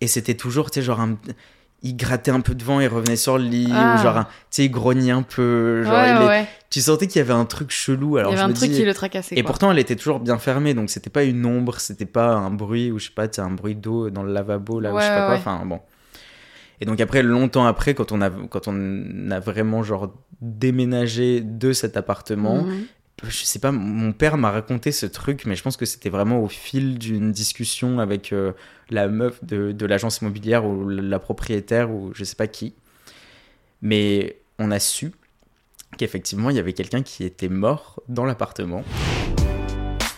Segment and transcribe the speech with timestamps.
[0.00, 1.16] Et c'était toujours, tu sais, genre un
[1.82, 3.94] il grattait un peu devant, il revenait sur le lit, Ah.
[3.98, 5.82] ou genre, un- tu sais, il grognait un peu.
[5.82, 6.48] Genre, ouais, il est- ouais.
[6.68, 8.18] Tu sentais qu'il y avait un truc chelou.
[8.18, 9.34] Alors Il y avait je un me truc dis- qui le tracassait.
[9.34, 9.46] Et quoi.
[9.46, 12.90] pourtant, elle était toujours bien fermée, donc c'était pas une ombre, c'était pas un bruit,
[12.92, 15.02] ou je sais pas, tu sais, un bruit d'eau dans le lavabo, là, ou je
[15.04, 15.34] sais Ouais, pas quoi.
[15.36, 15.38] ouais.
[15.40, 15.80] Enfin, bon.
[16.82, 20.12] Et donc après, longtemps après, quand on a, quand on a vraiment, genre,
[20.42, 22.82] déménagé de cet appartement, Mhm.
[23.28, 26.40] Je sais pas, mon père m'a raconté ce truc, mais je pense que c'était vraiment
[26.40, 28.52] au fil d'une discussion avec euh,
[28.88, 32.74] la meuf de, de l'agence immobilière ou la propriétaire ou je sais pas qui.
[33.82, 35.12] Mais on a su
[35.96, 38.84] qu'effectivement, il y avait quelqu'un qui était mort dans l'appartement.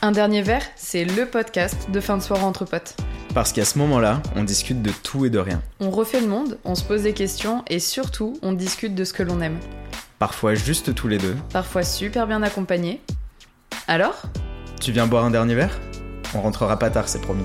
[0.04, 2.96] Un dernier verre, c'est le podcast de fin de soirée entre potes.
[3.34, 5.62] Parce qu'à ce moment-là, on discute de tout et de rien.
[5.80, 9.12] On refait le monde, on se pose des questions et surtout, on discute de ce
[9.12, 9.58] que l'on aime.
[10.22, 11.34] Parfois juste tous les deux.
[11.52, 13.00] Parfois super bien accompagné.
[13.88, 14.22] Alors?
[14.80, 15.80] Tu viens boire un dernier verre?
[16.32, 17.42] On rentrera pas tard, c'est promis.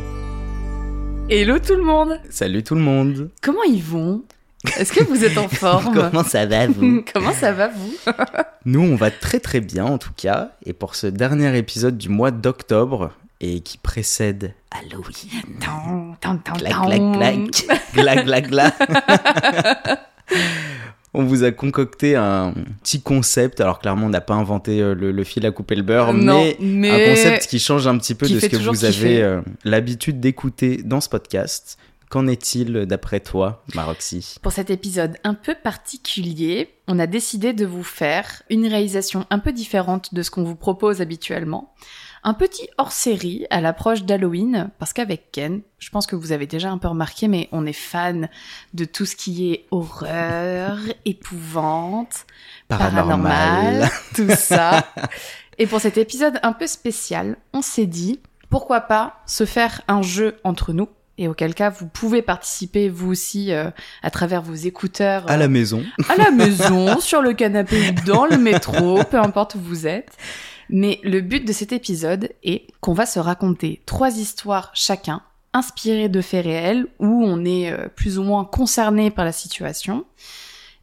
[1.27, 4.21] Hello tout le monde Salut tout le monde Comment ils vont?
[4.77, 6.23] Est-ce que vous êtes en forme?
[6.27, 7.03] Ça va vous?
[7.11, 7.95] Comment ça va vous?
[8.65, 10.51] Nous, on va très très bien en tout cas.
[10.63, 15.57] Et pour ce dernier épisode du mois d'octobre, et qui précède Halloween.
[15.59, 16.53] Tan, tan, tan,
[17.93, 18.75] Clac, clac, clac.
[21.13, 23.59] On vous a concocté un petit concept.
[23.61, 26.43] Alors clairement, on n'a pas inventé euh, le, le fil à couper le beurre, Non,
[26.43, 28.85] mais, mais un concept qui change un petit peu de ce que vous kiffer.
[28.87, 31.77] avez euh, l'habitude d'écouter dans ce podcast.
[32.09, 34.35] Qu'en est-il d'après toi, Maroxy?
[34.41, 39.39] Pour cet épisode un peu particulier, on a décidé de vous faire une réalisation un
[39.39, 41.73] peu différente de ce qu'on vous propose habituellement.
[42.27, 46.69] Un petit hors-série à l'approche d'Halloween, parce qu'avec Ken, je pense que vous avez déjà
[46.69, 48.27] un peu remarqué, mais on est fan
[48.73, 52.25] de tout ce qui est horreur, épouvante,
[52.67, 54.85] paranormal, tout ça.
[55.57, 60.01] Et pour cet épisode un peu spécial, on s'est dit, pourquoi pas se faire un
[60.01, 63.71] jeu entre nous et auquel cas vous pouvez participer vous aussi euh,
[64.03, 65.81] à travers vos écouteurs À euh, la maison.
[66.09, 70.11] à la maison, sur le canapé ou dans le métro, peu importe où vous êtes.
[70.69, 75.21] Mais le but de cet épisode est qu'on va se raconter trois histoires chacun,
[75.53, 80.05] inspirées de faits réels, où on est euh, plus ou moins concerné par la situation.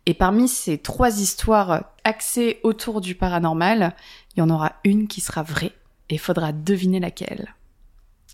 [0.06, 3.94] Et parmi ces trois histoires axées autour du paranormal,
[4.34, 5.72] il y en aura une qui sera vraie,
[6.08, 7.54] et faudra deviner laquelle.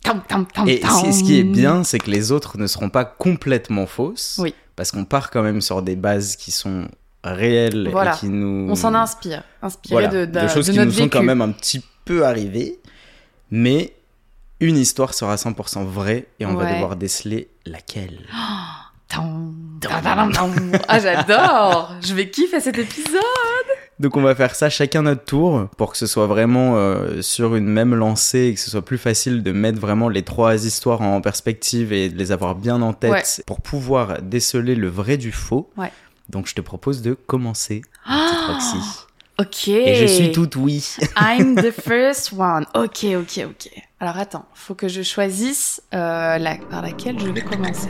[0.02, 3.04] Tam, tam, tam, Et ce qui est bien, c'est que les autres ne seront pas
[3.04, 4.36] complètement fausses.
[4.40, 4.54] Oui.
[4.74, 6.88] Parce qu'on part quand même sur des bases qui sont
[7.24, 8.14] réelles Voilà.
[8.14, 8.68] et qui nous.
[8.70, 11.42] On s'en inspire, inspiré Voilà, de, de, choses de qui notre nous sont quand même
[11.42, 12.78] un petit peu arrivées.
[13.50, 13.92] Mais
[14.60, 18.20] une histoire sera 100% vraie et on va devoir déceler laquelle.
[19.08, 19.56] Tam.
[20.88, 23.18] Ah, j'adore Je vais kiffer cet épisode
[23.98, 27.56] Donc on va faire ça chacun notre tour pour que ce soit vraiment euh, sur
[27.56, 31.00] une même lancée et que ce soit plus facile de mettre vraiment les trois histoires
[31.02, 33.44] en perspective et de les avoir bien en tête Ouais.
[33.46, 35.68] pour pouvoir déceler le vrai du faux.
[35.76, 35.90] Ouais.
[36.30, 39.06] Donc je te propose de commencer, petite Ah, Roxy.
[39.40, 39.68] Ok.
[39.68, 40.96] Et je suis toute oui.
[41.16, 42.66] I'm the first one.
[42.74, 43.68] Ok, ok, ok.
[43.98, 47.88] Alors attends, faut que je choisisse euh, la, par laquelle je vais commencer.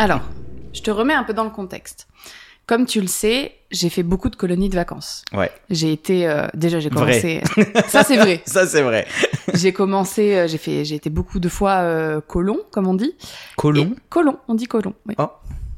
[0.00, 0.22] Alors,
[0.72, 2.08] je te remets un peu dans le contexte.
[2.66, 5.24] Comme tu le sais, j'ai fait beaucoup de colonies de vacances.
[5.32, 7.40] Ouais, J'ai été euh, déjà j'ai commencé.
[7.88, 8.42] Ça c'est vrai.
[8.44, 9.06] ça c'est vrai.
[9.54, 13.14] J'ai commencé, euh, j'ai fait, j'ai été beaucoup de fois euh, colon, comme on dit.
[13.56, 14.92] Colon, Et- colon, on dit colon.
[15.06, 15.14] Oui.
[15.18, 15.28] Oh.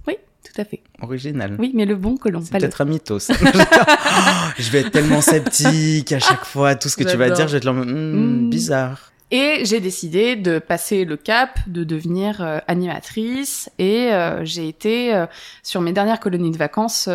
[0.06, 0.81] Oui, tout à fait.
[1.03, 1.54] original.
[1.60, 3.19] Oui, mais le bon colon, C'est peut-être un mythos.
[4.59, 6.75] je vais être tellement sceptique à chaque fois.
[6.75, 8.50] Tout ce que tu vas dire, je vais être là, en mode, Hmm, Mm.
[8.50, 9.12] bizarre.
[9.30, 15.14] Et j'ai décidé de passer le cap, de devenir euh, animatrice, et euh, j'ai été
[15.14, 15.26] euh,
[15.62, 17.08] sur mes dernières colonies de vacances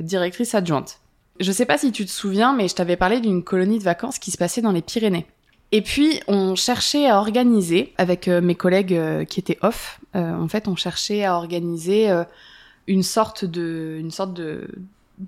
[0.00, 1.00] directrice adjointe.
[1.40, 4.18] Je sais pas si tu te souviens, mais je t'avais parlé d'une colonie de vacances
[4.18, 5.26] qui se passait dans les Pyrénées.
[5.72, 10.00] Et puis on cherchait à organiser avec mes collègues qui étaient off.
[10.14, 12.08] en fait, on cherchait à organiser
[12.86, 14.68] une sorte de, une sorte de,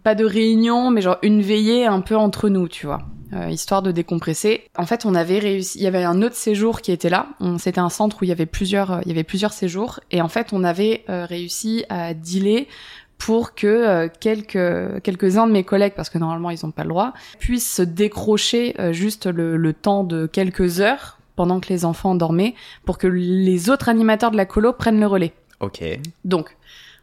[0.03, 3.00] pas de réunion, mais genre une veillée un peu entre nous, tu vois,
[3.32, 4.65] euh, histoire de décompresser.
[4.76, 5.78] En fait, on avait réussi.
[5.78, 7.29] Il y avait un autre séjour qui était là.
[7.40, 10.00] On- C'était un centre où il y avait plusieurs, euh, il y avait plusieurs séjours,
[10.11, 12.67] et en fait, on avait euh, réussi à dealer
[13.19, 16.91] pour que euh, quelques quelques-uns de mes collègues, parce que normalement ils n'ont pas le
[16.91, 21.84] droit, puissent se décrocher euh, juste le, le temps de quelques heures pendant que les
[21.84, 25.32] enfants dormaient, pour que les autres animateurs de la colo prennent le relais.
[25.61, 25.82] Ok.
[26.25, 26.56] Donc,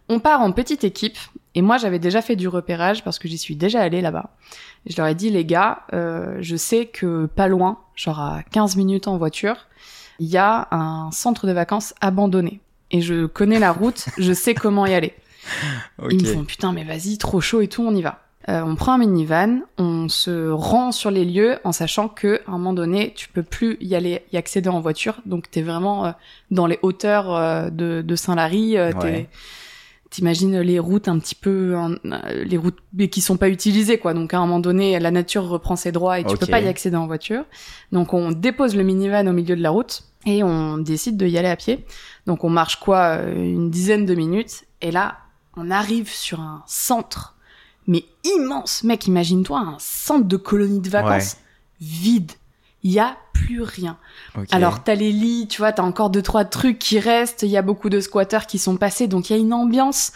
[0.07, 1.17] on part en petite équipe,
[1.55, 4.29] et moi j'avais déjà fait du repérage parce que j'y suis déjà allée là-bas.
[4.85, 8.75] Je leur ai dit, les gars, euh, je sais que pas loin, genre à 15
[8.75, 9.55] minutes en voiture,
[10.19, 12.59] il y a un centre de vacances abandonné.
[12.91, 15.13] Et je connais la route, je sais comment y aller.
[16.01, 16.11] Ok.
[16.11, 18.19] Ils me font, putain, mais vas-y, trop chaud et tout, on y va.
[18.47, 22.49] Euh, on prend un minivan, on se rend sur les lieux en sachant que à
[22.49, 25.15] un moment donné, tu peux plus y aller, y accéder en voiture.
[25.25, 26.11] Donc t'es vraiment euh,
[26.51, 28.77] dans les hauteurs euh, de, de Saint-Lary.
[28.77, 29.27] Euh, Ouais.
[30.15, 34.13] T'imagines les routes un petit peu, euh, les routes mais qui sont pas utilisées quoi.
[34.13, 36.69] Donc à un moment donné, la nature reprend ses droits et tu peux pas y
[36.69, 37.43] accéder en voiture.
[37.91, 41.37] Donc on dépose le minivan au milieu de la route et on décide de y
[41.37, 41.83] aller à pied.
[42.27, 45.17] Donc on marche quoi, euh, une dizaine de minutes et là
[45.57, 47.35] on arrive sur un centre,
[47.85, 49.07] mais immense, mec.
[49.07, 51.35] Imagine-toi un centre de colonie de vacances
[51.81, 52.31] vide.
[52.83, 53.97] Il y a plus rien.
[54.51, 57.43] Alors t'as les lits, tu vois, t'as encore deux trois trucs qui restent.
[57.43, 60.11] Il y a beaucoup de squatteurs qui sont passés, donc il y a une ambiance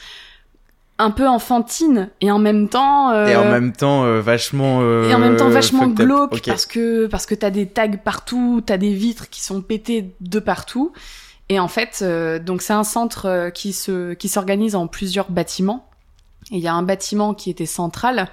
[0.98, 3.12] un peu enfantine et en même temps.
[3.12, 4.80] euh, Et en même temps, euh, vachement.
[4.82, 8.62] euh, et en même temps vachement glauque parce que parce que t'as des tags partout,
[8.66, 10.92] t'as des vitres qui sont pétées de partout.
[11.52, 15.32] Et en fait, euh, donc c'est un centre euh, qui se qui s'organise en plusieurs
[15.32, 15.86] bâtiments.
[16.52, 18.28] Et il y a un bâtiment qui était central.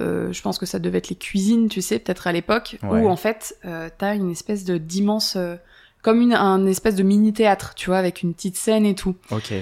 [0.00, 3.00] Euh, je pense que ça devait être les cuisines, tu sais, peut-être à l'époque, Ouais.
[3.00, 5.56] où en fait euh, t'as une espèce de d'immense, euh,
[6.02, 9.14] comme une un espèce de mini théâtre, tu vois, avec une petite scène et tout
[9.30, 9.52] Ok.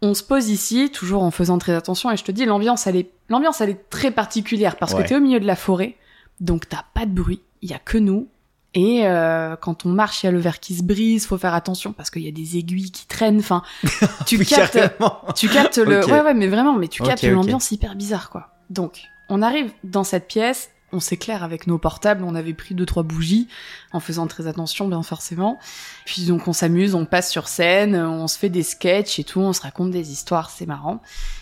[0.00, 2.96] on se pose ici, toujours en faisant très attention, et je te dis, l'ambiance, elle
[2.96, 5.02] est, l'ambiance, elle est très particulière parce Ouais.
[5.02, 5.96] que t'es au milieu de la forêt,
[6.40, 8.28] donc t'as pas de bruit, il y a que nous,
[8.74, 11.52] et euh, quand on marche, il y a le verre qui se brise, faut faire
[11.52, 13.62] attention parce qu'il y a des aiguilles qui traînent, enfin,
[14.26, 15.18] tu Oui, captes, carrément.
[15.36, 16.10] tu captes le, Ok.
[16.10, 17.30] ouais, ouais, mais vraiment, mais tu captes ok.
[17.30, 18.48] l'ambiance hyper bizarre, quoi.
[18.70, 19.02] Donc,
[19.32, 23.02] on arrive dans cette pièce, on s'éclaire avec nos portables, on avait pris deux trois
[23.02, 23.48] bougies
[23.92, 25.58] en faisant très attention, bien forcément.
[26.04, 29.40] Puis donc on s'amuse, on passe sur scène, on se fait des sketchs et tout,
[29.40, 31.00] on se raconte des histoires, c'est marrant.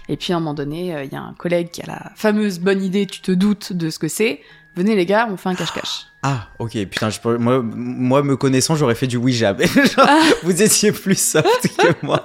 [0.08, 2.12] Et puis à un moment donné, euh, il y a un collègue qui a la
[2.14, 4.40] fameuse bonne idée, tu te doutes de ce que c'est.
[4.76, 6.06] Venez les gars, on fait un cache-cache.
[6.22, 6.72] Ah, ok.
[6.86, 9.52] Putain, je, moi, moi, me connaissant, j'aurais fait du Ouija.
[9.54, 10.20] Mais genre, Ah.
[10.44, 12.24] vous étiez plus soft que moi.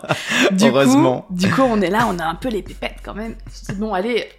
[0.51, 1.21] Du Heureusement.
[1.23, 3.33] Coup, du coup, on est là, on a un peu les pépettes quand même.
[3.77, 4.29] Bon, allez,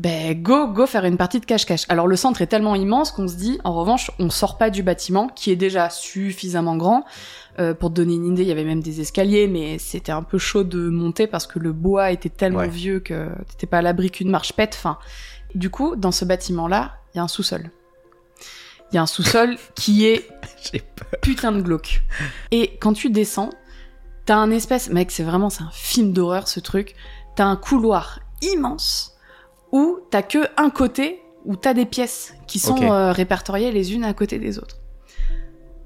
[0.00, 1.84] ben go, go faire une partie de cache-cache.
[1.90, 4.82] Alors le centre est tellement immense qu'on se dit, en revanche, on sort pas du
[4.82, 7.04] bâtiment qui est déjà suffisamment grand.
[7.58, 10.22] Euh, pour te donner une idée, il y avait même des escaliers, mais c'était un
[10.22, 12.68] peu chaud de monter parce que le bois était tellement Ouais.
[12.68, 14.74] vieux que t'étais pas à l'abri qu'une marche pète.
[14.74, 14.96] Enfin,
[15.54, 17.70] du coup, dans ce bâtiment-là, il y a un sous-sol.
[18.90, 20.26] Il y a un sous-sol qui est
[21.20, 22.00] putain de glauque.
[22.52, 23.50] Et quand tu descends,
[24.24, 26.94] t'as un espèce, mec, c'est vraiment, c'est un film d'horreur ce truc.
[27.36, 29.14] T'as un couloir immense
[29.72, 34.04] où t'as que un côté où t'as des pièces qui sont euh, répertoriées les unes
[34.04, 34.76] à côté des autres.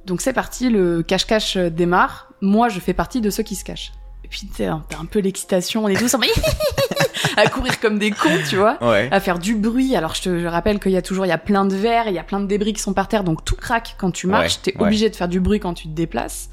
[0.05, 2.31] Donc c'est parti, le cache-cache démarre.
[2.41, 3.93] Moi, je fais partie de ceux qui se cachent.
[4.25, 6.21] Et puis t'as un peu l'excitation, on est tous en
[7.37, 9.09] à courir comme des cons, tu vois Ouais.
[9.13, 9.95] à faire du bruit.
[9.97, 12.09] Alors je te je rappelle qu'il y a toujours il y a plein de verres,
[12.09, 14.27] il y a plein de débris qui sont par terre, donc tout craque quand tu
[14.27, 14.55] marches.
[14.57, 14.83] Ouais, T'es ouais.
[14.87, 16.49] obligé de faire du bruit quand tu te déplaces.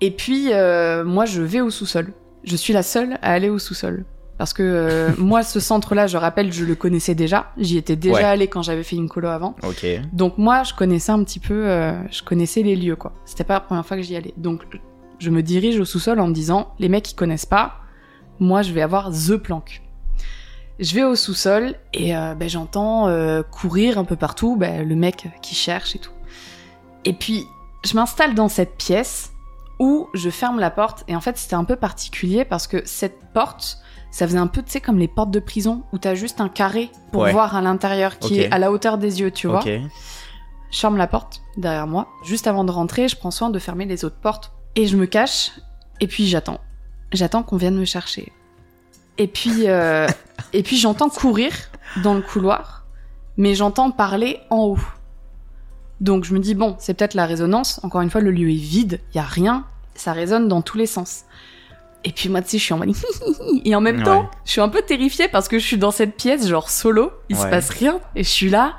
[0.00, 2.12] Et puis euh, moi je vais au sous-sol.
[2.44, 4.04] Je suis la seule à aller au sous-sol.
[4.42, 7.52] Parce que euh, moi, ce centre-là, je rappelle, je le connaissais déjà.
[7.58, 8.24] J'y étais déjà Ouais.
[8.24, 9.54] allée quand j'avais fait une colo avant.
[10.12, 13.12] Donc moi, je connaissais un petit peu, euh, je connaissais les lieux, quoi.
[13.24, 14.34] C'était pas la première fois que j'y allais.
[14.36, 14.62] Donc
[15.20, 17.74] je me dirige au sous-sol en me disant, les mecs, ils connaissent pas.
[18.40, 19.80] Moi, je vais avoir the planque.
[20.80, 24.96] Je vais au sous-sol et euh, ben, j'entends euh, courir un peu partout, ben, le
[24.96, 26.10] mec qui cherche et tout.
[27.04, 27.44] Et puis,
[27.84, 29.30] je m'installe dans cette pièce
[29.78, 31.04] où je ferme la porte.
[31.06, 33.78] Et en fait, c'était un peu particulier parce que cette porte,
[34.12, 36.48] ça faisait un peu, tu sais, comme les portes de prison où t'as juste un
[36.48, 37.32] carré pour Ouais.
[37.32, 39.58] voir à l'intérieur qui est à la hauteur des yeux, tu vois.
[39.60, 39.70] Ok.
[40.70, 42.08] Je ferme la porte derrière moi.
[42.24, 44.52] Juste avant de rentrer, je prends soin de fermer les autres portes.
[44.76, 45.50] Et je me cache.
[46.00, 46.60] Et puis j'attends.
[47.12, 48.32] J'attends qu'on vienne me chercher.
[49.18, 50.06] Et puis, euh,
[50.52, 51.52] et puis j'entends courir
[52.02, 52.84] dans le couloir.
[53.38, 54.78] Mais j'entends parler en haut.
[56.00, 57.80] Donc je me dis, bon, c'est peut-être la résonance.
[57.82, 59.00] Encore une fois, le lieu est vide.
[59.12, 59.64] Il y a rien.
[59.94, 61.22] Ça résonne dans tous les sens.
[62.04, 62.94] Et puis moi, tu sais, je suis en mode...
[63.64, 64.02] Et en même Ouais.
[64.04, 67.12] temps, je suis un peu terrifiée parce que je suis dans cette pièce, genre solo.
[67.28, 67.50] Il se Ouais.
[67.50, 68.00] passe rien.
[68.16, 68.74] Et je suis là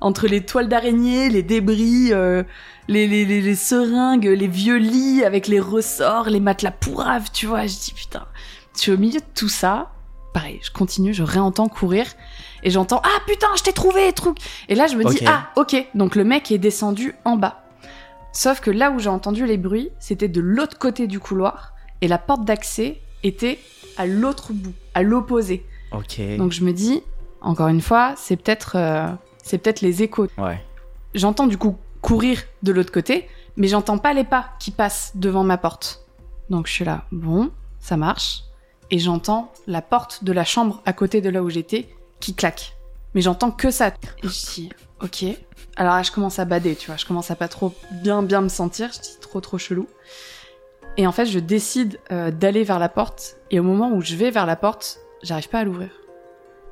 [0.00, 2.42] entre les toiles d'araignée, les débris, euh,
[2.88, 7.46] les, les, les, les seringues, les vieux lits avec les ressorts, les matelas pourraves, tu
[7.46, 7.66] vois.
[7.66, 8.26] Je dis putain,
[8.76, 9.90] je suis au milieu de tout ça.
[10.34, 12.06] Pareil, je continue, je réentends courir
[12.64, 14.36] et j'entends ah putain, je t'ai trouvé, truc.
[14.68, 17.62] Et là, je me dis ah ok, donc le mec est descendu en bas.
[18.32, 21.73] Sauf que là où j'ai entendu les bruits, c'était de l'autre côté du couloir
[22.04, 23.58] et la porte d'accès était
[23.96, 25.64] à l'autre bout, à l'opposé.
[25.90, 26.20] Ok.
[26.36, 27.02] Donc je me dis,
[27.40, 29.08] encore une fois, c'est peut-être euh,
[29.42, 30.28] c'est peut-être les échos.
[30.36, 30.62] Ouais.
[31.14, 35.44] J'entends du coup courir de l'autre côté, mais j'entends pas les pas qui passent devant
[35.44, 36.04] ma porte.
[36.50, 38.42] Donc je suis là, bon, ça marche.
[38.90, 41.88] Et j'entends la porte de la chambre à côté de là où j'étais
[42.20, 42.76] qui claque.
[43.14, 43.88] Mais j'entends que ça.
[44.22, 44.70] Et je dis,
[45.00, 45.24] ok.
[45.76, 46.98] Alors là, je commence à bader, tu vois.
[46.98, 48.90] Je commence à pas trop bien bien me sentir.
[48.92, 49.88] Je dis trop trop chelou.
[50.96, 53.36] Et en fait, je décide euh, d'aller vers la porte.
[53.50, 55.90] Et au moment où je vais vers la porte, j'arrive pas à l'ouvrir.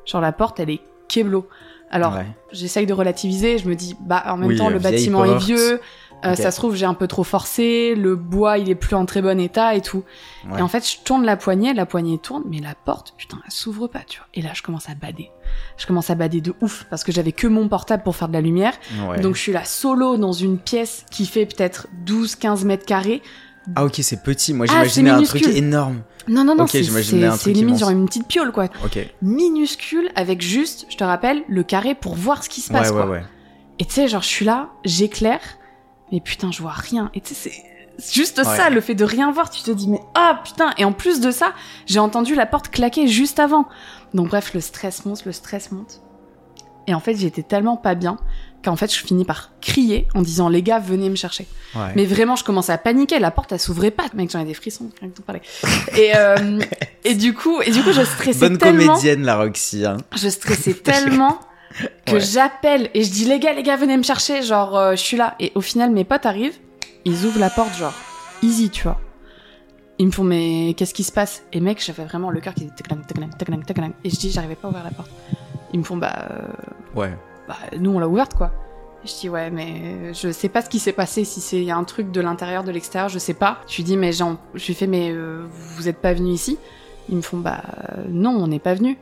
[0.07, 1.49] Genre la porte, elle est Keblo.
[1.91, 2.26] Alors, Ouais.
[2.52, 5.37] j'essaye de relativiser, je me dis, bah, en même Oui, temps, euh, le bâtiment est
[5.38, 5.79] vieux,
[6.25, 9.05] euh, ça se trouve, j'ai un peu trop forcé, le bois, il est plus en
[9.05, 10.02] très bon état et tout.
[10.50, 10.59] Ouais.
[10.59, 13.52] Et en fait, je tourne la poignée, la poignée tourne, mais la porte, putain, elle
[13.52, 14.26] s'ouvre pas, tu vois.
[14.33, 15.31] Et là, je commence à bader.
[15.76, 18.33] Je commence à bader de ouf, parce que j'avais que mon portable pour faire de
[18.33, 18.73] la lumière.
[19.07, 19.21] Ouais.
[19.21, 23.21] Donc, je suis là solo dans une pièce qui fait peut-être 12-15 mètres carrés.
[23.76, 24.52] Ah ok, c'est petit.
[24.54, 26.02] Moi Ah, j'imaginais un truc énorme.
[26.28, 28.69] Non, non, non, Ok, c'est limite genre une petite piole, quoi.
[29.23, 32.90] Minuscule, avec juste, je te rappelle, le carré pour voir ce qui se Ouais, passe,
[32.90, 33.07] ouais, quoi.
[33.07, 33.23] ouais.
[33.78, 35.40] Et tu sais, genre, je suis là, j'éclaire,
[36.12, 37.11] mais putain, je vois rien.
[37.14, 37.50] Et tu sais,
[37.99, 38.45] c'est juste Ouais.
[38.45, 40.73] ça, le fait de rien voir, tu te dis, mais ah putain.
[40.78, 41.52] Et en plus de ça,
[41.87, 43.66] j'ai entendu la porte claquer juste avant.
[44.14, 46.00] Donc bref, le stress monte, le stress monte.
[46.87, 48.19] Et en fait, j'étais tellement pas bien
[48.62, 51.47] qu'en fait, je finis par crier en disant, les gars, venez me chercher.
[51.75, 51.92] Ouais.
[51.97, 53.19] Mais vraiment, je commençais à paniquer.
[53.19, 54.04] La porte, elle s'ouvrait pas.
[54.14, 55.42] Mec, j'en ai des frissons rien que t'en parler.
[55.97, 56.61] Et, euh,
[57.04, 59.85] et du coup, et du coup, je stressais Bonne tellement comédienne la Roxy.
[59.85, 59.97] Hein.
[60.16, 61.38] je stressais tellement
[62.07, 62.21] que Ouais.
[62.21, 65.16] j'appelle et je dis les gars les gars venez me chercher genre euh, je suis
[65.16, 66.59] là et au final mes potes arrivent
[67.07, 67.95] ils ouvrent la porte genre
[68.42, 69.00] easy tu vois
[69.99, 71.45] ils me font mais qu'est-ce qui se passe?
[71.52, 72.85] Et mec j'avais vraiment le cœur qui était
[74.04, 75.11] et je dis j'arrivais pas à ouvrir la porte
[75.73, 76.42] ils me font bah, euh,
[76.95, 77.16] Ouais.
[77.52, 78.50] Bah nous on l'a ouverte quoi.
[79.04, 81.25] Et je dis ouais mais je sais pas ce qui s'est passé.
[81.25, 83.59] Si c'est il y a un truc de l'intérieur de l'extérieur je sais pas.
[83.68, 85.44] Je lui dis mais j'en je lui fais mais euh,
[85.76, 86.59] vous êtes pas venu ici?
[87.09, 87.62] Ils me font bah
[88.09, 88.97] non on n'est pas venu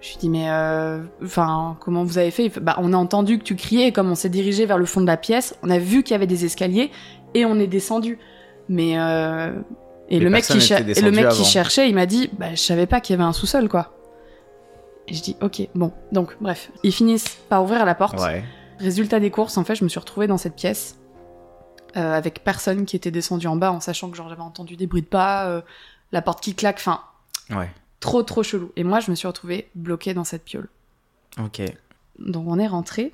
[0.00, 2.50] je lui dis mais euh, enfin comment vous avez fait?
[2.60, 5.00] Bah on a entendu que tu criais et comme on s'est dirigé vers le fond
[5.00, 6.90] de la pièce, on a vu qu'il y avait des escaliers
[7.34, 8.18] et on est descendu.
[8.68, 9.52] Mais euh,
[10.08, 12.86] et le mec qui et le mec qui cherchait, il m'a dit bah je savais
[12.86, 13.95] pas qu'il y avait un sous-sol quoi.
[15.08, 18.18] Et je dis ok bon donc bref ils finissent par ouvrir la porte.
[18.20, 18.44] Ouais.
[18.78, 20.96] Résultat des courses en fait je me suis retrouvée dans cette pièce
[21.96, 24.86] euh, avec personne qui était descendu en bas en sachant que genre j'avais entendu des
[24.86, 25.60] bruits de pas, euh,
[26.12, 27.00] la porte qui claque, enfin
[27.50, 27.70] Ouais.
[28.00, 28.72] trop trop chelou.
[28.76, 30.68] Et moi je me suis retrouvée bloquée dans cette piole.
[31.42, 31.62] Ok.
[32.18, 33.12] Donc on est rentré.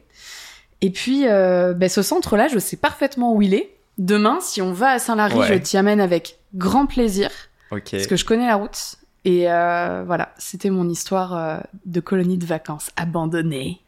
[0.81, 3.77] Et puis, euh, ben, ce centre-là, je sais parfaitement où il est.
[3.99, 5.47] Demain, si on va à Saint-Lary, Ouais.
[5.47, 7.31] je t'y amène avec grand plaisir,
[7.71, 7.91] Ok.
[7.93, 8.97] parce que je connais la route.
[9.25, 13.81] Et euh, voilà, c'était mon histoire euh, de colonie de vacances abandonnée.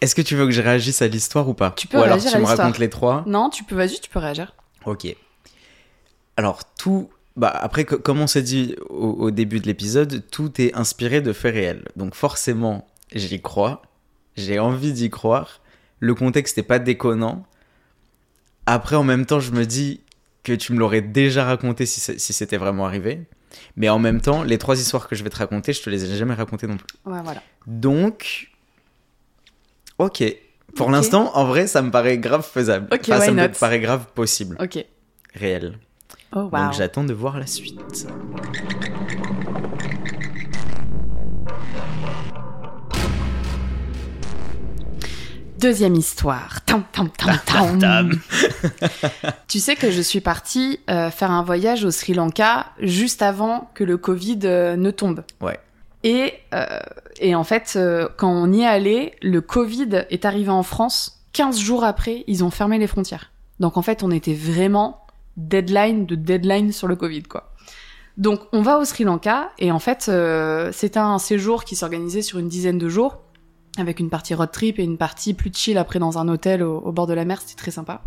[0.00, 2.16] Est-ce que tu veux que je réagisse à l'histoire ou pas Tu peux Ou alors
[2.16, 4.54] réagir tu à me racontes les trois Non, tu peux, vas-y, tu peux réagir.
[4.84, 5.14] Ok.
[6.36, 10.60] Alors tout, bah après co- comme on s'est dit au, au début de l'épisode, tout
[10.60, 11.84] est inspiré de faits réels.
[11.96, 13.82] Donc forcément, j'y crois,
[14.36, 15.60] j'ai envie d'y croire.
[15.98, 17.44] Le contexte n'est pas déconnant.
[18.66, 20.00] Après, en même temps, je me dis
[20.44, 23.26] que tu me l'aurais déjà raconté si, si c'était vraiment arrivé.
[23.76, 26.04] Mais en même temps, les trois histoires que je vais te raconter, je te les
[26.04, 26.86] ai jamais racontées non plus.
[27.04, 27.42] Ouais, voilà.
[27.66, 28.50] Donc,
[29.98, 30.22] ok.
[30.76, 32.86] Pour l'instant, en vrai, ça me paraît grave faisable.
[32.92, 33.52] Ok, Enfin, ça me not?
[33.58, 34.84] paraît grave possible, Ok.
[35.34, 35.78] réel.
[36.32, 36.50] Oh, wow.
[36.50, 38.06] Donc j'attends de voir la suite.
[45.60, 46.62] Deuxième histoire.
[46.66, 47.10] Tam, tam,
[47.46, 48.10] tam,
[49.46, 53.70] tu sais que je suis partie euh, faire un voyage au Sri Lanka juste avant
[53.74, 55.22] que le Covid euh, ne tombe.
[55.42, 55.58] Ouais.
[56.02, 56.80] Et, euh,
[57.18, 61.26] et en fait, euh, quand on y est allé, le Covid est arrivé en France.
[61.34, 63.30] 15 jours après, ils ont fermé les frontières.
[63.58, 65.04] Donc en fait, on était vraiment
[65.36, 67.52] deadline de deadline sur le Covid, quoi.
[68.16, 72.22] Donc on va au Sri Lanka et en fait, euh, c'était un séjour qui s'organisait
[72.22, 73.18] sur une dizaine de jours
[73.80, 76.78] avec une partie road trip et une partie plus chill après dans un hôtel au,
[76.78, 78.02] au bord de la mer, c'était très sympa.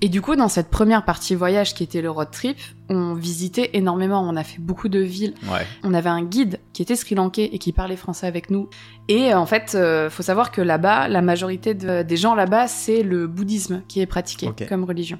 [0.00, 3.70] Et du coup, dans cette première partie voyage qui était le road trip, on visitait
[3.74, 5.34] énormément, on a fait beaucoup de villes.
[5.50, 5.66] Ouais.
[5.82, 8.68] On avait un guide qui était sri lankais et qui parlait français avec nous.
[9.08, 12.66] Et euh, en fait, euh, faut savoir que là-bas, la majorité de- des gens là-bas,
[12.68, 15.18] c'est le bouddhisme qui est pratiqué comme religion.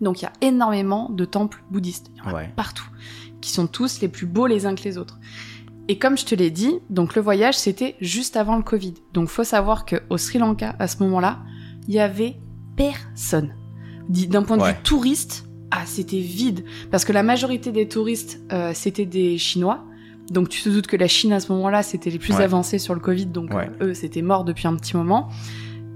[0.00, 2.50] Donc il y a énormément de temples bouddhistes, y en a Ouais.
[2.56, 2.84] partout,
[3.40, 5.18] qui sont tous les plus beaux les uns que les autres.
[5.88, 8.94] Et comme je te l'ai dit, donc le voyage c'était juste avant le Covid.
[9.12, 11.38] Donc faut savoir que au Sri Lanka à ce moment-là,
[11.88, 12.36] il y avait
[12.76, 13.54] personne.
[14.08, 14.72] D'un point de Ouais.
[14.72, 19.84] vue touriste, ah c'était vide parce que la majorité des touristes euh, c'était des Chinois.
[20.30, 22.42] Donc tu te doutes que la Chine à ce moment-là c'était les plus Ouais.
[22.42, 23.68] avancés sur le Covid, donc Ouais.
[23.80, 25.28] euh, eux c'était mort depuis un petit moment.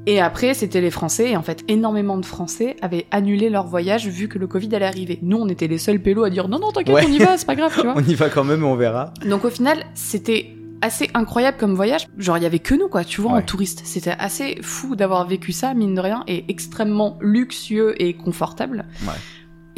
[0.07, 4.09] Et après, c'était les Français, et en fait, énormément de Français avaient annulé leur voyage
[4.09, 5.19] vu que le Covid allait arriver.
[5.23, 7.05] Nous, on était les seuls pélos à dire non, non, t'inquiète, Ouais.
[7.07, 7.95] on y va, c'est pas grave, tu vois.
[7.97, 9.13] On y va quand même, on verra.
[9.29, 12.07] Donc au final, c'était assez incroyable comme voyage.
[12.17, 13.43] Genre, il y avait que nous, quoi, tu vois, en Ouais.
[13.45, 13.83] touriste.
[13.85, 18.87] C'était assez fou d'avoir vécu ça, mine de rien, et extrêmement luxueux et confortable.
[19.03, 19.13] Ouais.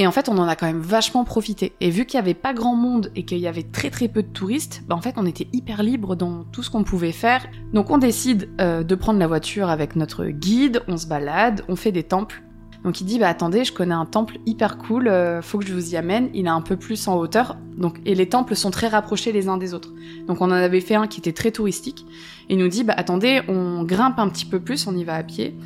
[0.02, 1.75] Et en fait, on en a quand même vachement profité.
[1.80, 4.25] Et vu qu'il y avait pas grand monde et qu'il y avait très très peu
[4.25, 7.47] de touristes, bah en fait, on était hyper libre dans tout ce qu'on pouvait faire.
[7.73, 11.76] Donc on décide euh, de prendre la voiture avec notre guide, on se balade, on
[11.76, 12.42] fait des temples.
[12.82, 15.73] Donc il dit bah attendez, je connais un temple hyper cool, euh, faut que je
[15.73, 16.30] vous y amène.
[16.35, 19.47] Il est un peu plus en hauteur, donc et les temples sont très rapprochés les
[19.47, 19.90] uns des autres.
[20.26, 22.04] Donc on en avait fait un qui était très touristique.
[22.49, 25.23] Il nous dit bah attendez, on grimpe un petit peu plus, on y va à
[25.23, 25.56] pied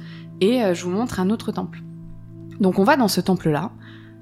[0.42, 1.80] et euh, je vous montre un autre temple.
[2.60, 3.72] Donc on va dans ce temple là.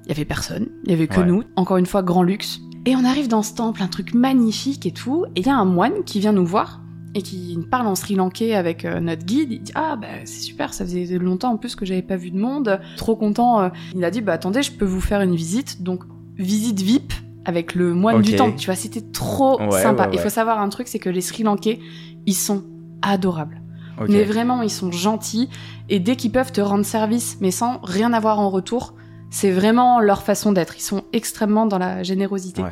[0.05, 1.25] Il y avait personne, il y avait que Ouais.
[1.25, 1.43] nous.
[1.55, 2.59] Encore une fois grand luxe.
[2.85, 5.25] Et on arrive dans ce temple, un truc magnifique et tout.
[5.35, 6.81] Et il y a un moine qui vient nous voir
[7.15, 9.51] et qui parle en sri lankais avec euh, notre guide.
[9.51, 12.29] Il dit ah bah c'est super, ça faisait longtemps en plus que j'avais pas vu
[12.29, 12.79] de monde.
[12.97, 13.61] Trop content.
[13.61, 13.69] euh.
[13.95, 15.81] Il a dit bah attendez, je peux vous faire une visite.
[15.81, 16.03] Donc
[16.37, 17.13] visite VIP
[17.45, 18.57] avec le moine du temple.
[18.57, 20.07] Tu vois, c'était trop Ouais, sympa.
[20.11, 20.21] Il ouais.
[20.21, 21.79] faut savoir un truc, c'est que les Sri Lankais,
[22.27, 22.63] ils sont
[23.01, 23.61] adorables.
[24.09, 25.47] Mais vraiment, ils sont gentils
[25.89, 28.93] et dès qu'ils peuvent te rendre service, mais sans rien avoir en retour,
[29.35, 30.77] c'est vraiment leur façon d'être.
[30.77, 32.61] Ils sont extrêmement dans la générosité.
[32.61, 32.71] Ouais.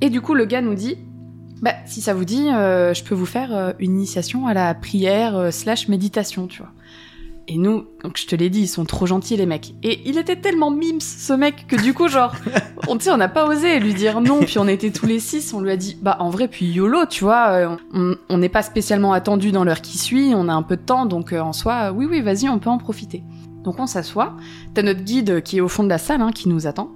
[0.00, 0.96] Et du coup, le gars nous dit,
[1.60, 4.72] bah si ça vous dit, euh, je peux vous faire euh, une initiation à la
[4.72, 6.70] prière euh, slash méditation, tu vois.
[7.48, 9.74] Et nous, donc je te l'ai dit, ils sont trop gentils les mecs.
[9.82, 12.34] Et il était tellement mimes ce mec que du coup genre,
[12.88, 14.40] on on n'a pas osé lui dire non.
[14.40, 17.04] Puis on était tous les six, on lui a dit bah en vrai puis yolo,
[17.04, 20.76] tu vois, on n'est pas spécialement attendu dans l'heure qui suit, on a un peu
[20.76, 23.22] de temps, donc en soi, oui oui vas-y, on peut en profiter.
[23.64, 24.36] Donc on s'assoit.
[24.74, 26.90] T'as notre guide qui est au fond de la salle, hein, qui nous attend.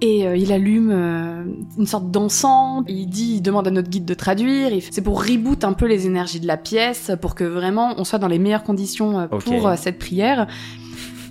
[0.00, 1.44] Et euh, il allume euh,
[1.78, 2.84] une sorte d'encens.
[2.88, 4.70] Il dit, il demande à notre guide de traduire.
[4.90, 8.18] C'est pour reboot un peu les énergies de la pièce, pour que vraiment on soit
[8.18, 10.46] dans les meilleures conditions euh, pour cette prière.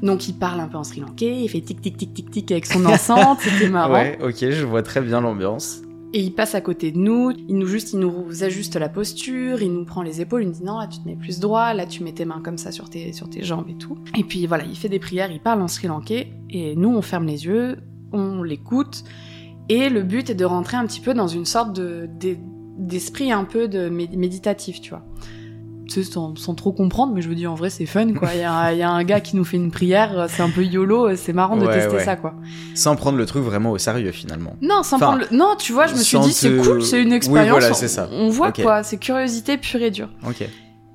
[0.02, 2.52] Donc il parle un peu en sri lankais, il fait tic tic tic tic tic
[2.52, 3.94] avec son encens, c'était marrant.
[3.94, 5.82] Ouais, ok, je vois très bien l'ambiance.
[6.16, 9.74] Et il passe à côté de nous, il nous juste, nous ajuste la posture, il
[9.74, 12.04] nous prend les épaules, il nous dit non tu te mets plus droit, là tu
[12.04, 13.98] mets tes mains comme ça sur tes jambes et tout.
[14.18, 17.02] Et puis voilà, il fait des prières, il parle en sri lankais et nous on
[17.02, 17.78] ferme les yeux,
[18.12, 19.04] on l'écoute
[19.70, 22.38] et le but est de rentrer un petit peu dans une sorte de d'e-
[22.78, 25.04] d'esprit un peu de mé- méditatif, tu vois.
[25.88, 28.30] Tu sais, sans, sans trop comprendre, mais je veux dire en vrai c'est fun quoi.
[28.34, 30.42] Il y, a un- il y a un gars qui nous fait une prière, c'est
[30.42, 32.04] un peu yolo, c'est marrant de Ouais, tester ouais.
[32.06, 32.34] ça quoi.
[32.76, 34.56] Sans prendre le truc vraiment au sérieux finalement.
[34.62, 35.36] Non, sans Enfin, prendre le...
[35.38, 37.50] Non, tu vois, je me suis dit, c'est cool, c'est une Oui, expérience.
[37.60, 38.08] voilà, ça.
[38.12, 40.10] On voit quoi, c'est curiosité pure et dure.
[40.28, 40.48] Ok.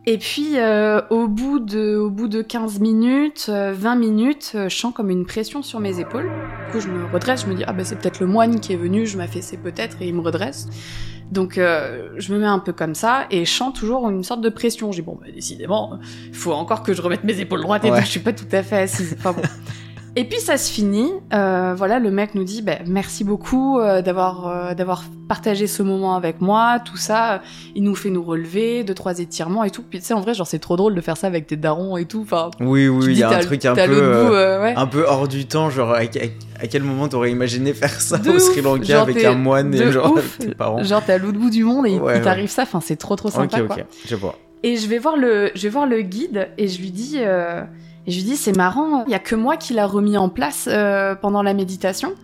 [0.07, 4.71] Et puis, euh, au, bout de, au bout de 15 minutes, euh, 20 minutes, euh,
[4.71, 6.30] je sens comme une pression sur mes épaules.
[6.66, 8.73] Du coup, je me redresse, je me dis, ah bah c'est peut-être le moine qui
[8.73, 10.66] est venu, je m'affaissais peut-être, et il me redresse.
[11.30, 14.40] Donc, euh, je me mets un peu comme ça, et je sens toujours une sorte
[14.40, 14.92] de pression.
[14.92, 18.00] J'ai bon, bah décidément, il faut encore que je remette mes épaules droites et Ouais.
[18.02, 19.14] je suis pas tout à fait assise.
[19.18, 19.42] Enfin bon.
[20.16, 21.11] Et puis ça se finit.
[21.33, 25.83] Euh, voilà, le mec nous dit bah, merci beaucoup euh, d'avoir euh, d'avoir partagé ce
[25.83, 27.42] moment avec moi, tout ça.
[27.77, 29.83] Il nous fait nous relever, deux trois étirements et tout.
[29.88, 31.97] Puis tu sais en vrai genre c'est trop drôle de faire ça avec tes darons
[31.97, 32.23] et tout.
[32.23, 34.75] Enfin, Oui, oui, il y a un truc un peu, le goût, ouais.
[34.77, 35.71] un peu hors du temps.
[35.71, 36.03] Genre, à, à-
[36.61, 38.42] à quel moment t'aurais imaginé faire ça De au ouf.
[38.42, 40.38] Sri Lanka avec un moine et genre ouf.
[40.40, 40.83] tes parents?
[40.83, 42.62] Genre t'es à l'autre bout du monde et Ouais, il t'arrive ça.
[42.62, 43.77] Enfin c'est trop trop sympa Ok, quoi.
[43.77, 44.37] ok, je vois.
[44.64, 47.18] Et je vais voir le, je vais voir le guide et je lui dis,
[48.06, 50.28] et je lui dis, c'est marrant, il y a que moi qui l'a remis en
[50.28, 52.14] place euh, pendant la méditation.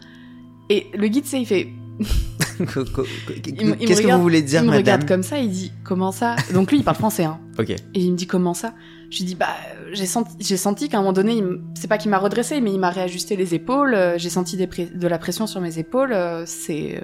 [0.70, 1.68] Et le guide, c'est, il fait,
[2.58, 6.36] Qu'est-ce que vous voulez dire, il me madame regarde comme ça, il dit, comment ça?
[6.52, 7.38] Donc lui, il parle français, hein.
[7.58, 7.70] Ok.
[7.70, 8.74] Et il me dit, comment ça?
[9.10, 9.54] Je lui dis, bah,
[9.92, 11.42] j'ai senti, senti qu'à un moment donné,
[11.74, 13.94] c'est pas qu'il m'a redressé, mais il m'a réajusté les épaules.
[13.94, 16.12] euh, j'ai senti des de la pression sur mes épaules.
[16.12, 17.02] euh, c'est,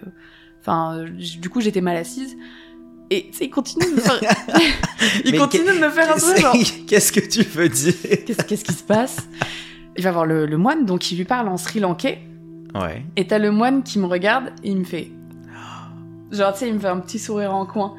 [0.60, 1.04] enfin,
[1.40, 2.36] du coup, j'étais mal assise.
[3.12, 4.20] Et il continue de me faire,
[5.24, 6.56] il continue de me faire un peu genre.
[6.86, 7.94] Qu'est-ce que tu veux dire
[8.24, 9.16] Qu'est-ce qui se passe
[9.96, 12.20] Il va voir le, le moine, donc il lui parle en sri lankais.
[12.74, 13.04] Ouais.
[13.16, 15.10] Et t'as le moine qui me regarde et il me fait.
[16.30, 17.96] Genre, tu sais, il me fait un petit sourire en coin.